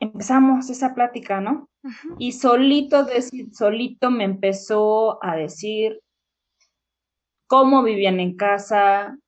[0.00, 1.68] Empezamos esa plática, ¿no?
[2.18, 3.06] Y solito,
[3.52, 6.00] solito me empezó a decir
[7.46, 9.18] cómo vivían en casa,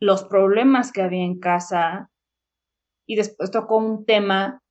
[0.00, 2.10] los problemas que había en casa,
[3.06, 4.62] y después tocó un tema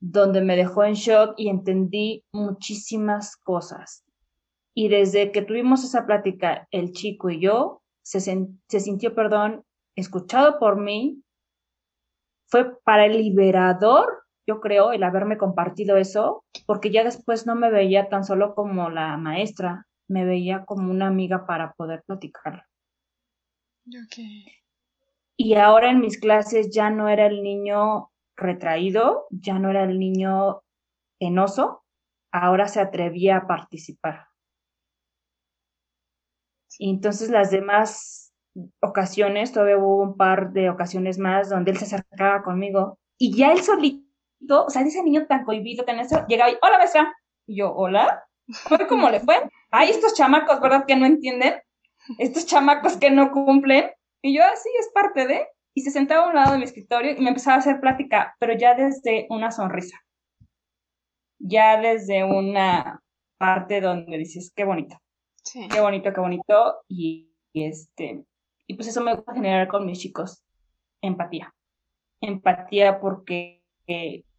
[0.00, 4.04] donde me dejó en shock y entendí muchísimas cosas.
[4.74, 9.64] Y desde que tuvimos esa plática, el chico y yo, se, se sintió, perdón,
[9.96, 11.22] escuchado por mí,
[12.48, 17.70] fue para el liberador yo creo, el haberme compartido eso, porque ya después no me
[17.70, 22.64] veía tan solo como la maestra, me veía como una amiga para poder platicar.
[25.36, 29.98] Y ahora en mis clases ya no era el niño retraído, ya no era el
[29.98, 30.62] niño
[31.18, 31.84] penoso,
[32.32, 34.26] ahora se atrevía a participar.
[36.78, 38.32] Y entonces las demás
[38.80, 43.52] ocasiones, todavía hubo un par de ocasiones más donde él se acercaba conmigo y ya
[43.52, 44.05] él solito
[44.48, 47.14] o sea, ese niño tan cohibido, tan eso, llega ahí, hola maestra,
[47.46, 48.24] y yo, hola,
[48.88, 49.36] ¿cómo le fue?
[49.70, 50.84] Ay, estos chamacos, ¿verdad?
[50.86, 51.54] Que no entienden,
[52.18, 53.90] estos chamacos que no cumplen,
[54.22, 57.12] y yo, así es parte de, y se sentaba a un lado de mi escritorio
[57.12, 59.98] y me empezaba a hacer plática, pero ya desde una sonrisa,
[61.38, 63.02] ya desde una
[63.38, 64.98] parte donde dices, qué bonito,
[65.70, 68.24] qué bonito, qué bonito, y, y este,
[68.66, 70.42] y pues eso me gusta generar con mis chicos,
[71.02, 71.54] empatía,
[72.20, 73.62] empatía porque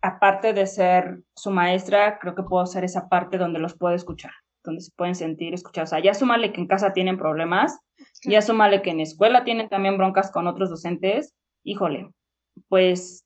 [0.01, 4.31] aparte de ser su maestra, creo que puedo ser esa parte donde los puedo escuchar,
[4.63, 5.89] donde se pueden sentir escuchados.
[5.89, 7.79] O sea, ya súmale que en casa tienen problemas,
[8.23, 11.33] ya súmale que en escuela tienen también broncas con otros docentes.
[11.63, 12.09] Híjole,
[12.69, 13.25] pues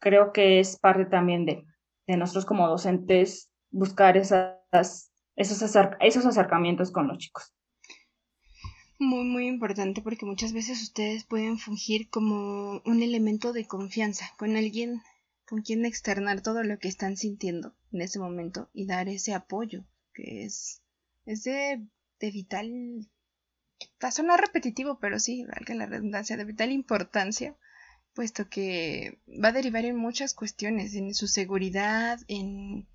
[0.00, 1.64] creo que es parte también de,
[2.06, 5.62] de nosotros como docentes buscar esas, esos,
[6.00, 7.54] esos acercamientos con los chicos.
[8.98, 14.56] Muy, muy importante porque muchas veces ustedes pueden fungir como un elemento de confianza con
[14.56, 15.00] alguien
[15.50, 19.84] con quien externar todo lo que están sintiendo en ese momento y dar ese apoyo
[20.14, 20.80] que es,
[21.26, 21.84] es de,
[22.20, 23.10] de vital
[24.02, 27.56] va a sonar repetitivo, pero sí, valga la redundancia, de vital importancia,
[28.14, 32.86] puesto que va a derivar en muchas cuestiones, en su seguridad, en,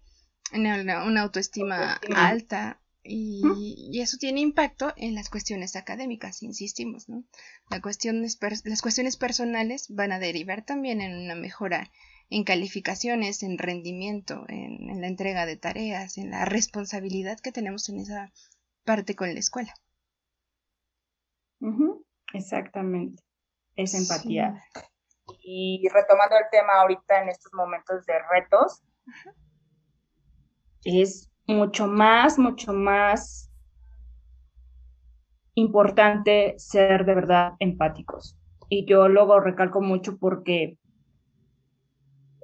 [0.54, 7.26] una, autoestima alta, y, eso tiene impacto en las cuestiones académicas, insistimos, ¿no?
[7.70, 11.92] La las cuestiones personales van a derivar también en una mejora
[12.30, 17.88] en calificaciones, en rendimiento, en, en la entrega de tareas, en la responsabilidad que tenemos
[17.90, 18.32] en esa
[18.84, 19.74] parte con la escuela.
[22.34, 23.24] Exactamente,
[23.76, 24.62] es empatía.
[25.42, 28.84] Y retomando el tema ahorita en estos momentos de retos,
[30.84, 33.52] es mucho más, mucho más
[35.56, 38.38] importante ser de verdad empáticos.
[38.70, 40.78] Y yo luego recalco mucho porque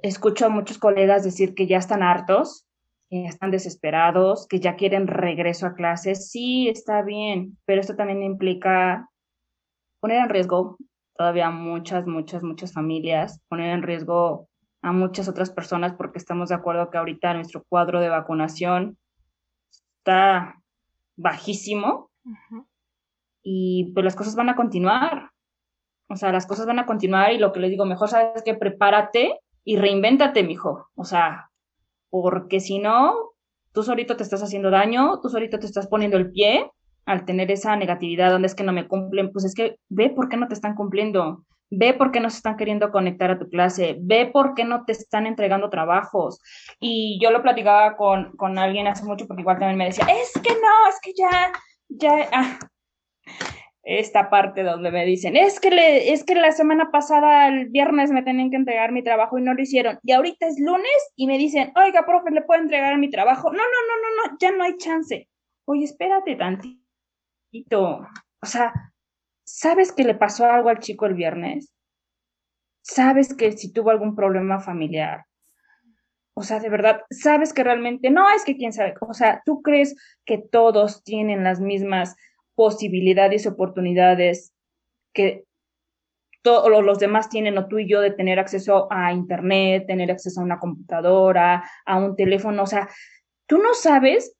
[0.02, 2.66] escucho a muchos colegas decir que ya están hartos,
[3.08, 6.30] que ya están desesperados, que ya quieren regreso a clases.
[6.30, 9.08] Sí, está bien, pero esto también implica
[10.00, 10.76] poner en riesgo
[11.16, 14.48] todavía muchas, muchas, muchas familias, poner en riesgo
[14.82, 18.98] a muchas otras personas porque estamos de acuerdo que ahorita nuestro cuadro de vacunación
[19.98, 20.56] está
[21.16, 22.10] bajísimo
[23.42, 25.30] y pues las cosas van a continuar.
[26.08, 28.54] O sea, las cosas van a continuar y lo que les digo, mejor sabes que
[28.54, 30.88] prepárate y reinvéntate, mijo.
[30.94, 31.50] O sea,
[32.10, 33.14] porque si no,
[33.72, 36.70] tú solito te estás haciendo daño, tú solito te estás poniendo el pie
[37.04, 40.28] al tener esa negatividad, donde es que no me cumplen, pues es que ve por
[40.28, 43.48] qué no te están cumpliendo, ve por qué no se están queriendo conectar a tu
[43.48, 46.38] clase, ve por qué no te están entregando trabajos.
[46.78, 50.32] Y yo lo platicaba con, con alguien hace mucho, porque igual también me decía, es
[50.42, 51.52] que no, es que ya,
[51.88, 52.58] ya, ah,
[53.84, 58.10] esta parte donde me dicen, es que, le, es que la semana pasada, el viernes,
[58.12, 59.98] me tenían que entregar mi trabajo y no lo hicieron.
[60.02, 63.50] Y ahorita es lunes y me dicen, oiga, profe, ¿le puedo entregar mi trabajo?
[63.50, 65.28] No, no, no, no, no, ya no hay chance.
[65.64, 66.82] Oye, espérate tantito
[68.42, 68.72] o sea,
[69.44, 71.72] ¿sabes que le pasó algo al chico el viernes?
[72.82, 75.26] ¿Sabes que si tuvo algún problema familiar?
[76.34, 78.94] O sea, de verdad, ¿sabes que realmente no es que quién sabe?
[79.00, 82.16] O sea, ¿tú crees que todos tienen las mismas
[82.54, 84.52] posibilidades y oportunidades
[85.12, 85.44] que
[86.42, 90.40] todos los demás tienen o tú y yo de tener acceso a internet, tener acceso
[90.40, 92.62] a una computadora, a un teléfono?
[92.64, 92.88] O sea,
[93.46, 94.34] tú no sabes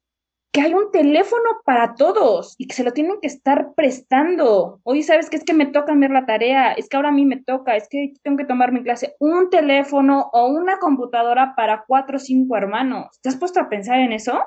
[0.52, 4.80] que hay un teléfono para todos y que se lo tienen que estar prestando.
[4.82, 5.36] Oye, ¿sabes qué?
[5.36, 7.88] Es que me toca ver la tarea, es que ahora a mí me toca, es
[7.88, 9.14] que tengo que tomar mi clase.
[9.18, 13.18] Un teléfono o una computadora para cuatro o cinco hermanos.
[13.22, 14.42] ¿Te has puesto a pensar en eso?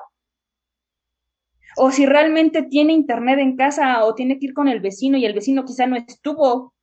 [1.76, 5.26] O si realmente tiene internet en casa o tiene que ir con el vecino y
[5.26, 6.74] el vecino quizá no estuvo,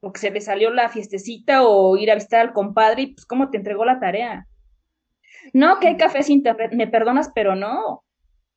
[0.00, 3.50] porque se le salió la fiestecita o ir a visitar al compadre y pues cómo
[3.50, 4.46] te entregó la tarea.
[5.52, 8.04] No, que hay cafés internet, me perdonas, pero no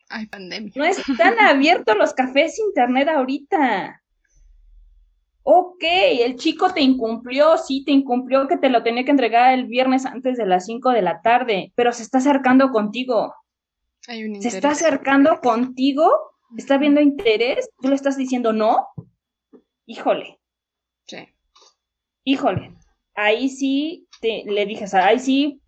[0.09, 0.71] Ay, pandemia.
[0.75, 4.01] No están abiertos los cafés internet ahorita.
[5.43, 9.67] Ok, el chico te incumplió, sí, te incumplió que te lo tenía que entregar el
[9.67, 13.33] viernes antes de las 5 de la tarde, pero se está acercando contigo.
[14.07, 16.11] Hay un se está acercando contigo,
[16.57, 18.87] está viendo interés, tú le estás diciendo no.
[19.85, 20.39] Híjole.
[21.07, 21.27] Sí.
[22.23, 22.75] Híjole.
[23.15, 25.61] Ahí sí te, le dije, ahí sí,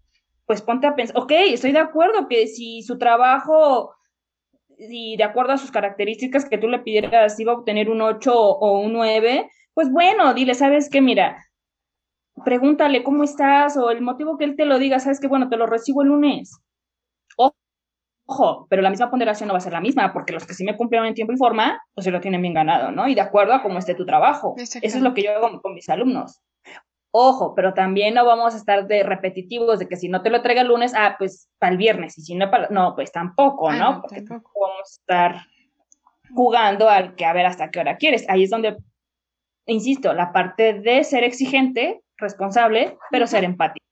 [0.45, 3.95] pues ponte a pensar, ok, estoy de acuerdo que si su trabajo
[4.77, 8.33] y de acuerdo a sus características que tú le pidieras iba a obtener un 8
[8.33, 11.01] o un 9, pues bueno, dile, ¿sabes qué?
[11.01, 11.45] Mira,
[12.45, 15.27] pregúntale cómo estás o el motivo que él te lo diga, ¿sabes qué?
[15.27, 16.59] Bueno, te lo recibo el lunes.
[18.29, 20.65] Ojo, pero la misma ponderación no va a ser la misma, porque los que sí
[20.65, 23.07] me cumplieron en tiempo y forma, pues se lo tienen bien ganado, ¿no?
[23.07, 24.53] Y de acuerdo a cómo esté tu trabajo.
[24.57, 26.41] Eso es lo que yo hago con mis alumnos.
[27.11, 30.41] Ojo, pero también no vamos a estar de repetitivos de que si no te lo
[30.41, 33.71] traiga el lunes, ah, pues para el viernes, y si no para, no, pues tampoco,
[33.71, 33.87] ¿no?
[33.87, 35.47] Ah, Porque tampoco vamos a estar
[36.35, 38.27] jugando al que a ver hasta qué hora quieres.
[38.27, 38.75] Ahí es donde,
[39.67, 43.85] insisto, la parte de ser exigente, responsable, pero ser empático.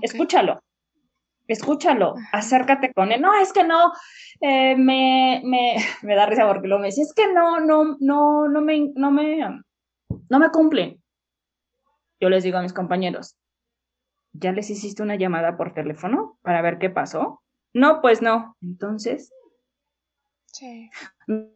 [0.00, 0.60] Escúchalo,
[1.46, 3.20] escúchalo, acércate con él.
[3.20, 3.92] No, es que no,
[4.40, 8.48] eh, me, me, me, da risa porque lo me dice, es que no, no, no,
[8.48, 9.38] no me, no me,
[10.28, 11.02] no me cumplen.
[12.20, 13.36] Yo les digo a mis compañeros,
[14.32, 17.42] ¿ya les hiciste una llamada por teléfono para ver qué pasó?
[17.72, 18.56] No, pues no.
[18.62, 19.32] Entonces,
[20.46, 20.90] sí.
[21.26, 21.48] no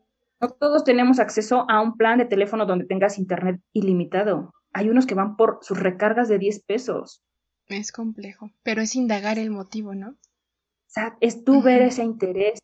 [0.58, 4.54] todos tenemos acceso a un plan de teléfono donde tengas internet ilimitado.
[4.72, 7.22] Hay unos que van por sus recargas de 10 pesos.
[7.68, 10.10] Es complejo, pero es indagar el motivo, ¿no?
[10.10, 12.60] O sea, es tú ver ese interés.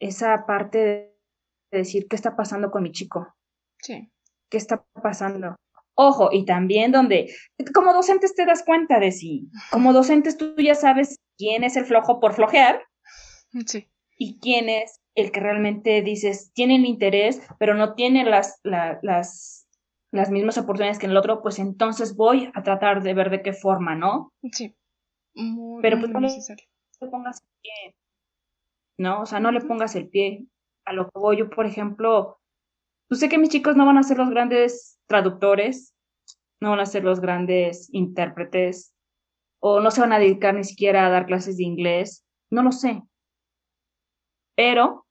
[0.00, 0.78] esa parte
[1.70, 3.34] de decir qué está pasando con mi chico.
[3.80, 4.10] Sí.
[4.50, 5.54] ¿Qué está pasando?
[5.94, 7.32] Ojo, y también donde,
[7.72, 11.84] como docentes te das cuenta de si, como docentes tú ya sabes quién es el
[11.84, 12.82] flojo por flojear.
[13.66, 13.88] Sí.
[14.16, 19.61] Y quién es el que realmente dices, tiene el interés, pero no tiene las, las,
[20.12, 23.42] las mismas oportunidades que en el otro, pues entonces voy a tratar de ver de
[23.42, 24.32] qué forma, ¿no?
[24.52, 24.76] Sí.
[25.80, 26.28] pero pues no le
[27.10, 27.96] pongas el pie,
[28.98, 29.22] ¿no?
[29.22, 30.46] O sea, no le pongas el pie
[30.84, 32.38] a lo que voy yo, por ejemplo,
[33.08, 35.94] tú sé que mis chicos no van a ser los grandes traductores,
[36.60, 38.94] no van a ser los grandes intérpretes,
[39.60, 42.72] o no se van a dedicar ni siquiera a dar clases de inglés, no lo
[42.72, 43.02] sé.
[44.56, 45.06] Pero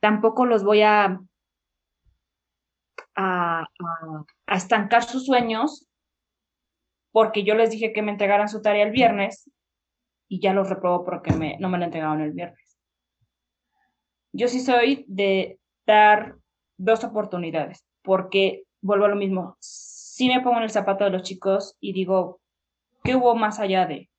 [0.00, 1.20] tampoco los voy a,
[3.16, 3.66] a,
[4.46, 5.88] estancar sus sueños
[7.12, 9.50] porque yo les dije que me entregaran su tarea el viernes
[10.28, 12.78] y ya los reprobo porque no me la entregaron el viernes.
[14.32, 16.36] Yo sí soy de dar
[16.76, 21.22] dos oportunidades, porque vuelvo a lo mismo, si me pongo en el zapato de los
[21.22, 22.40] chicos y digo,
[23.02, 24.10] ¿qué hubo más allá de?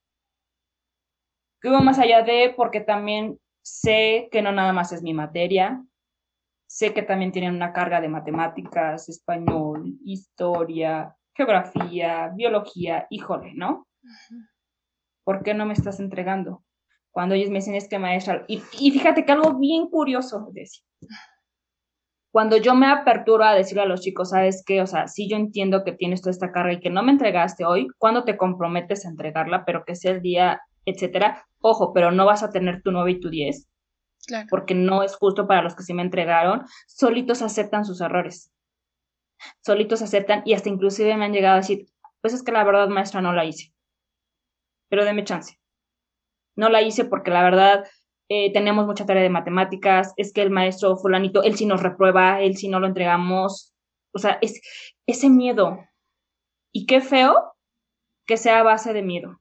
[1.62, 2.54] ¿Qué hubo más allá de?
[2.56, 5.84] Porque también sé que no nada más es mi materia,
[6.68, 13.88] sé que también tienen una carga de matemáticas, español, historia, geografía, biología, híjole, ¿no?
[15.24, 16.64] ¿Por qué no me estás entregando?
[17.12, 20.84] Cuando ellos me dicen es que maestra, y, y fíjate que algo bien curioso, decía,
[22.32, 24.82] cuando yo me aperturo a decirle a los chicos, ¿sabes qué?
[24.82, 27.66] O sea, sí yo entiendo que tienes toda esta carga y que no me entregaste
[27.66, 29.66] hoy, ¿cuándo te comprometes a entregarla?
[29.66, 31.46] Pero que sea el día, etcétera.
[31.62, 33.68] Ojo, pero no vas a tener tu 9 y tu 10.
[34.28, 34.48] Claro.
[34.50, 36.66] Porque no es justo para los que sí me entregaron.
[36.86, 38.54] Solitos aceptan sus errores.
[39.62, 41.88] Solitos aceptan y hasta inclusive me han llegado a decir,
[42.22, 43.74] pues es que la verdad, maestra, no la hice.
[44.90, 45.60] Pero deme chance.
[46.56, 47.86] No la hice porque la verdad
[48.30, 52.42] eh, tenemos mucha tarea de matemáticas, es que el maestro fulanito, él sí nos reprueba,
[52.42, 53.74] él sí no lo entregamos.
[54.12, 54.62] O sea, es
[55.06, 55.80] ese miedo.
[56.74, 57.56] Y qué feo
[58.26, 59.40] que sea a base de miedo.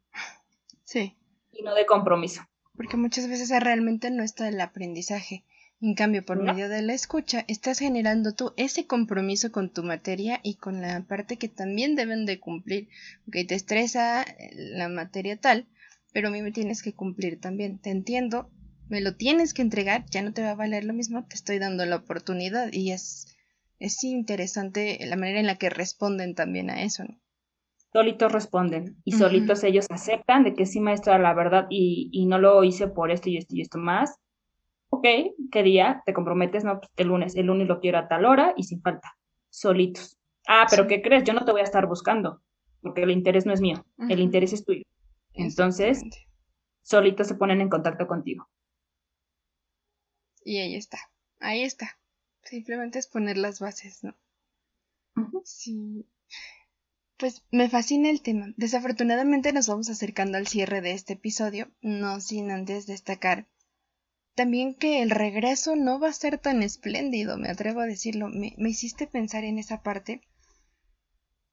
[0.84, 1.16] Sí.
[1.52, 2.42] Y no de compromiso.
[2.76, 5.44] Porque muchas veces realmente no está el aprendizaje.
[5.80, 10.40] En cambio, por medio de la escucha, estás generando tú ese compromiso con tu materia
[10.42, 12.88] y con la parte que también deben de cumplir.
[13.28, 15.66] Ok, te estresa la materia tal,
[16.12, 17.78] pero a mí me tienes que cumplir también.
[17.78, 18.50] Te entiendo,
[18.88, 21.58] me lo tienes que entregar, ya no te va a valer lo mismo, te estoy
[21.58, 23.36] dando la oportunidad y es,
[23.78, 27.20] es interesante la manera en la que responden también a eso, ¿no?
[27.96, 32.38] Solitos responden y solitos ellos aceptan de que sí, maestra, la verdad, y, y, no
[32.38, 34.18] lo hice por esto y esto y esto más.
[34.90, 35.06] Ok,
[35.50, 36.62] ¿qué día te comprometes?
[36.62, 39.16] No, pues el lunes, el lunes lo quiero a tal hora y sin falta.
[39.48, 40.18] Solitos.
[40.46, 41.24] Ah, pero ¿qué crees?
[41.24, 42.42] Yo no te voy a estar buscando,
[42.82, 44.82] porque el interés no es mío, el interés es tuyo.
[45.32, 46.02] Entonces,
[46.82, 48.46] solitos se ponen en contacto contigo.
[50.44, 50.98] Y ahí está,
[51.40, 51.98] ahí está.
[52.42, 54.14] Simplemente es poner las bases, ¿no?
[55.44, 56.04] Sí.
[57.16, 58.52] Pues me fascina el tema.
[58.56, 63.46] Desafortunadamente nos vamos acercando al cierre de este episodio, no sin antes destacar
[64.36, 68.28] también que el regreso no va a ser tan espléndido, me atrevo a decirlo.
[68.28, 70.20] Me, hiciste pensar en esa parte.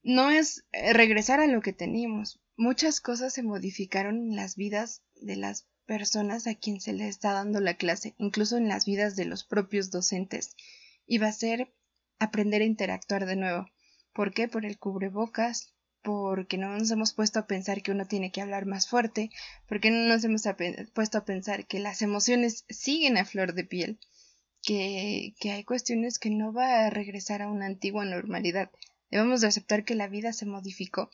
[0.04, 2.42] No es eh, regresar a lo que teníamos.
[2.58, 7.32] Muchas cosas se modificaron en las vidas de las personas a quien se le está
[7.32, 10.54] dando la clase, incluso en las vidas de los propios docentes,
[11.08, 11.74] y va a ser
[12.20, 13.68] aprender a interactuar de nuevo.
[14.14, 14.48] ¿Por qué?
[14.48, 18.66] Por el cubrebocas, porque no nos hemos puesto a pensar que uno tiene que hablar
[18.66, 19.32] más fuerte,
[19.68, 20.44] porque no nos hemos
[20.94, 24.00] puesto a pensar que las emociones siguen a flor de piel,
[24.62, 28.70] que, que hay cuestiones que no va a regresar a una antigua normalidad.
[29.10, 31.10] Debemos de aceptar que la vida se modificó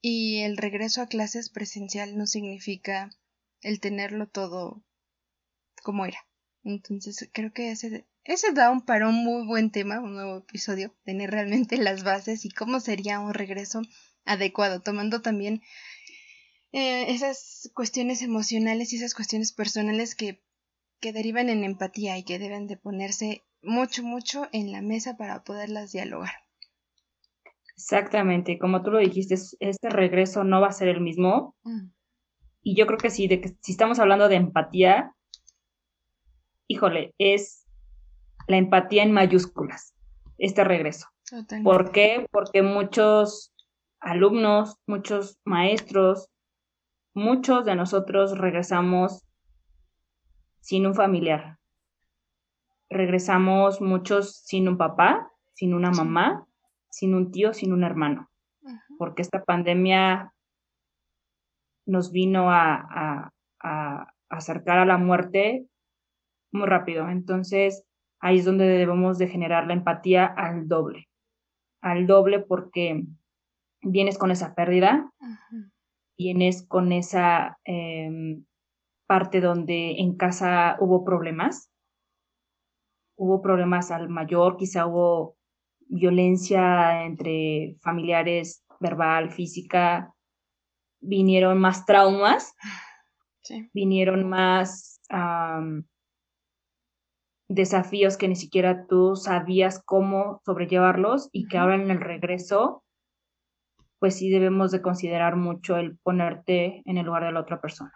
[0.00, 3.10] y el regreso a clases presencial no significa
[3.62, 4.82] el tenerlo todo
[5.82, 6.26] como era.
[6.62, 10.94] Entonces creo que ese, ese da un para un muy buen tema, un nuevo episodio,
[11.04, 13.82] tener realmente las bases y cómo sería un regreso
[14.24, 15.62] adecuado, tomando también
[16.72, 20.42] eh, esas cuestiones emocionales y esas cuestiones personales que,
[21.00, 25.44] que derivan en empatía y que deben de ponerse mucho, mucho en la mesa para
[25.44, 26.32] poderlas dialogar.
[27.76, 31.56] Exactamente, como tú lo dijiste, este regreso no va a ser el mismo.
[31.64, 31.90] Mm.
[32.62, 35.14] Y yo creo que sí, de que si estamos hablando de empatía,
[36.66, 37.63] híjole, es
[38.46, 39.94] la empatía en mayúsculas,
[40.38, 41.08] este regreso.
[41.62, 42.26] ¿Por qué?
[42.30, 43.54] Porque muchos
[44.00, 46.28] alumnos, muchos maestros,
[47.14, 49.24] muchos de nosotros regresamos
[50.60, 51.58] sin un familiar.
[52.90, 56.46] Regresamos muchos sin un papá, sin una mamá,
[56.90, 58.30] sin un tío, sin un hermano.
[58.98, 60.32] Porque esta pandemia
[61.86, 63.30] nos vino a,
[64.28, 65.66] acercar a la muerte
[66.52, 67.08] muy rápido.
[67.08, 67.84] Entonces,
[68.20, 71.08] ahí es donde debemos de generar la empatía al doble,
[71.80, 73.04] al doble porque
[73.82, 75.12] vienes con esa pérdida,
[76.16, 78.44] vienes con esa em,
[79.06, 81.70] parte donde en casa hubo problemas,
[83.16, 85.36] hubo problemas al mayor, quizá hubo
[85.88, 90.14] violencia entre familiares, verbal, física,
[91.00, 92.54] vinieron más traumas,
[93.72, 95.00] vinieron más
[97.54, 102.84] desafíos que ni siquiera tú sabías cómo sobrellevarlos y que ahora en el regreso,
[103.98, 107.92] pues sí debemos de considerar mucho el ponerte en el lugar de la otra persona.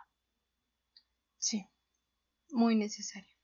[1.39, 1.67] Sí,
[2.51, 3.35] muy necesario.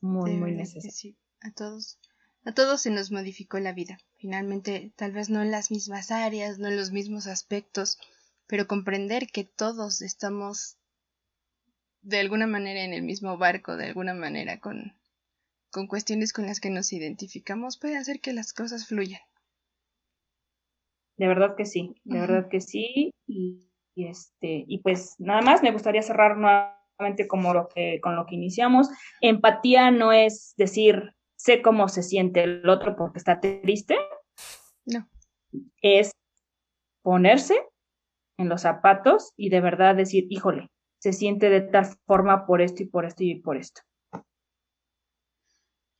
[0.00, 0.90] Muy, muy necesario.
[0.92, 1.98] Sí, a todos,
[2.44, 3.98] a todos se nos modificó la vida.
[4.16, 7.98] Finalmente, tal vez no en las mismas áreas, no en los mismos aspectos,
[8.46, 10.78] pero comprender que todos estamos
[12.04, 14.92] de alguna manera en el mismo barco, de alguna manera con,
[15.70, 19.20] con cuestiones con las que nos identificamos, puede hacer que las cosas fluyan.
[21.16, 23.12] De verdad que sí, de verdad que sí.
[23.26, 28.26] Y, este, y pues nada más me gustaría cerrar nuevamente como lo que, con lo
[28.26, 28.88] que iniciamos.
[29.20, 33.96] Empatía no es decir sé cómo se siente el otro porque está triste.
[34.84, 35.08] No.
[35.80, 36.10] Es
[37.02, 37.54] ponerse
[38.38, 40.68] en los zapatos y de verdad decir, híjole,
[41.04, 43.82] se siente de tal forma por esto y por esto y por esto.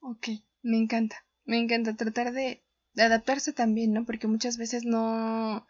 [0.01, 0.29] Ok,
[0.63, 2.65] me encanta, me encanta tratar de,
[2.97, 4.07] adaptarse también, ¿no?
[4.07, 5.67] Porque muchas veces no,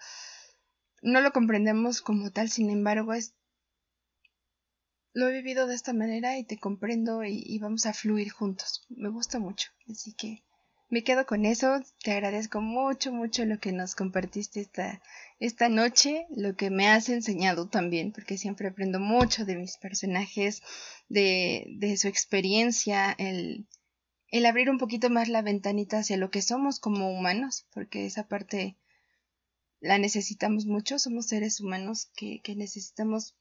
[1.02, 3.34] no lo comprendemos como tal, sin embargo, es
[5.14, 8.86] lo he vivido de esta manera y te comprendo y, y, vamos a fluir juntos.
[8.88, 9.72] Me gusta mucho.
[9.88, 10.44] Así que
[10.88, 11.80] me quedo con eso.
[12.02, 15.02] Te agradezco mucho, mucho lo que nos compartiste esta,
[15.40, 20.62] esta noche, lo que me has enseñado también, porque siempre aprendo mucho de mis personajes,
[21.08, 23.66] de, de su experiencia, el,
[24.28, 28.28] el abrir un poquito más la ventanita hacia lo que somos como humanos, porque esa
[28.28, 28.76] parte
[29.80, 33.36] la necesitamos mucho, somos seres humanos que, que necesitamos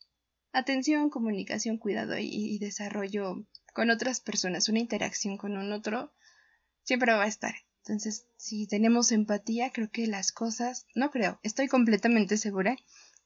[0.51, 6.13] atención, comunicación, cuidado y, y, desarrollo con otras personas, una interacción con un otro
[6.83, 7.55] siempre va a estar.
[7.85, 12.77] Entonces, si tenemos empatía, creo que las cosas, no creo, estoy completamente segura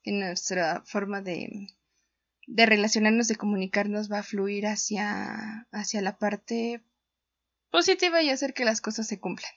[0.01, 1.68] que nuestra forma de,
[2.47, 6.82] de relacionarnos, de comunicarnos va a fluir hacia, hacia la parte
[7.70, 9.51] positiva y hacer que las cosas se cumplan.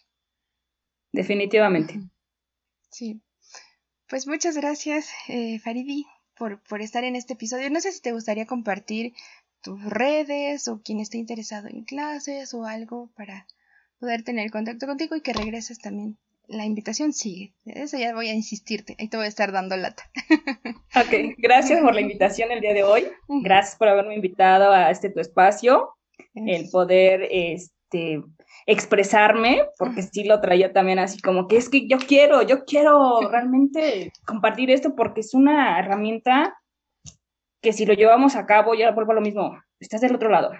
[1.12, 2.00] Definitivamente.
[2.90, 3.22] Sí.
[4.08, 6.04] Pues muchas gracias, eh, Faridi,
[6.36, 7.70] por, por estar en este episodio.
[7.70, 9.14] No sé si te gustaría compartir
[9.62, 13.46] tus redes o quien esté interesado en clases o algo para
[14.00, 16.16] poder tener contacto contigo y que regreses también.
[16.48, 17.52] La invitación sigue.
[17.64, 18.96] Eso ya voy a insistirte.
[18.98, 20.10] Ahí te voy a estar dando lata.
[20.96, 23.06] Ok, gracias por la invitación el día de hoy.
[23.28, 25.94] Gracias por haberme invitado a este tu espacio.
[26.34, 28.24] El poder este,
[28.66, 33.20] expresarme, porque sí lo traía también así como que es que yo quiero, yo quiero
[33.30, 36.58] realmente compartir esto porque es una herramienta
[37.62, 40.50] que si lo llevamos a cabo, ya vuelvo a lo mismo, estás del otro lado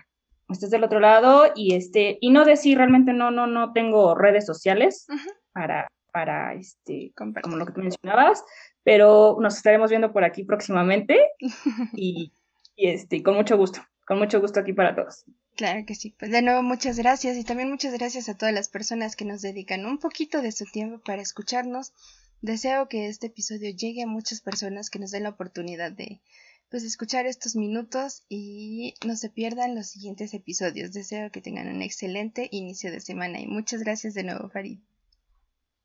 [0.53, 4.46] estás del otro lado y este y no decir realmente no no no tengo redes
[4.46, 5.07] sociales
[5.53, 8.44] para para este como lo que tú mencionabas
[8.82, 11.18] pero nos estaremos viendo por aquí próximamente
[11.94, 12.32] y,
[12.76, 15.24] y este con mucho gusto con mucho gusto aquí para todos
[15.57, 16.14] Claro que sí.
[16.18, 19.42] Pues de nuevo muchas gracias y también muchas gracias a todas las personas que nos
[19.42, 21.92] dedican un poquito de su tiempo para escucharnos.
[22.40, 26.22] Deseo que este episodio llegue a muchas personas que nos den la oportunidad de,
[26.71, 30.93] pues escuchar estos minutos y no se pierdan los siguientes episodios.
[30.93, 34.79] Deseo que tengan un excelente inicio de semana y muchas gracias de nuevo, Farid.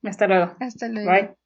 [0.04, 0.56] Hasta luego.
[0.60, 1.12] Hasta luego.
[1.12, 1.45] Bye.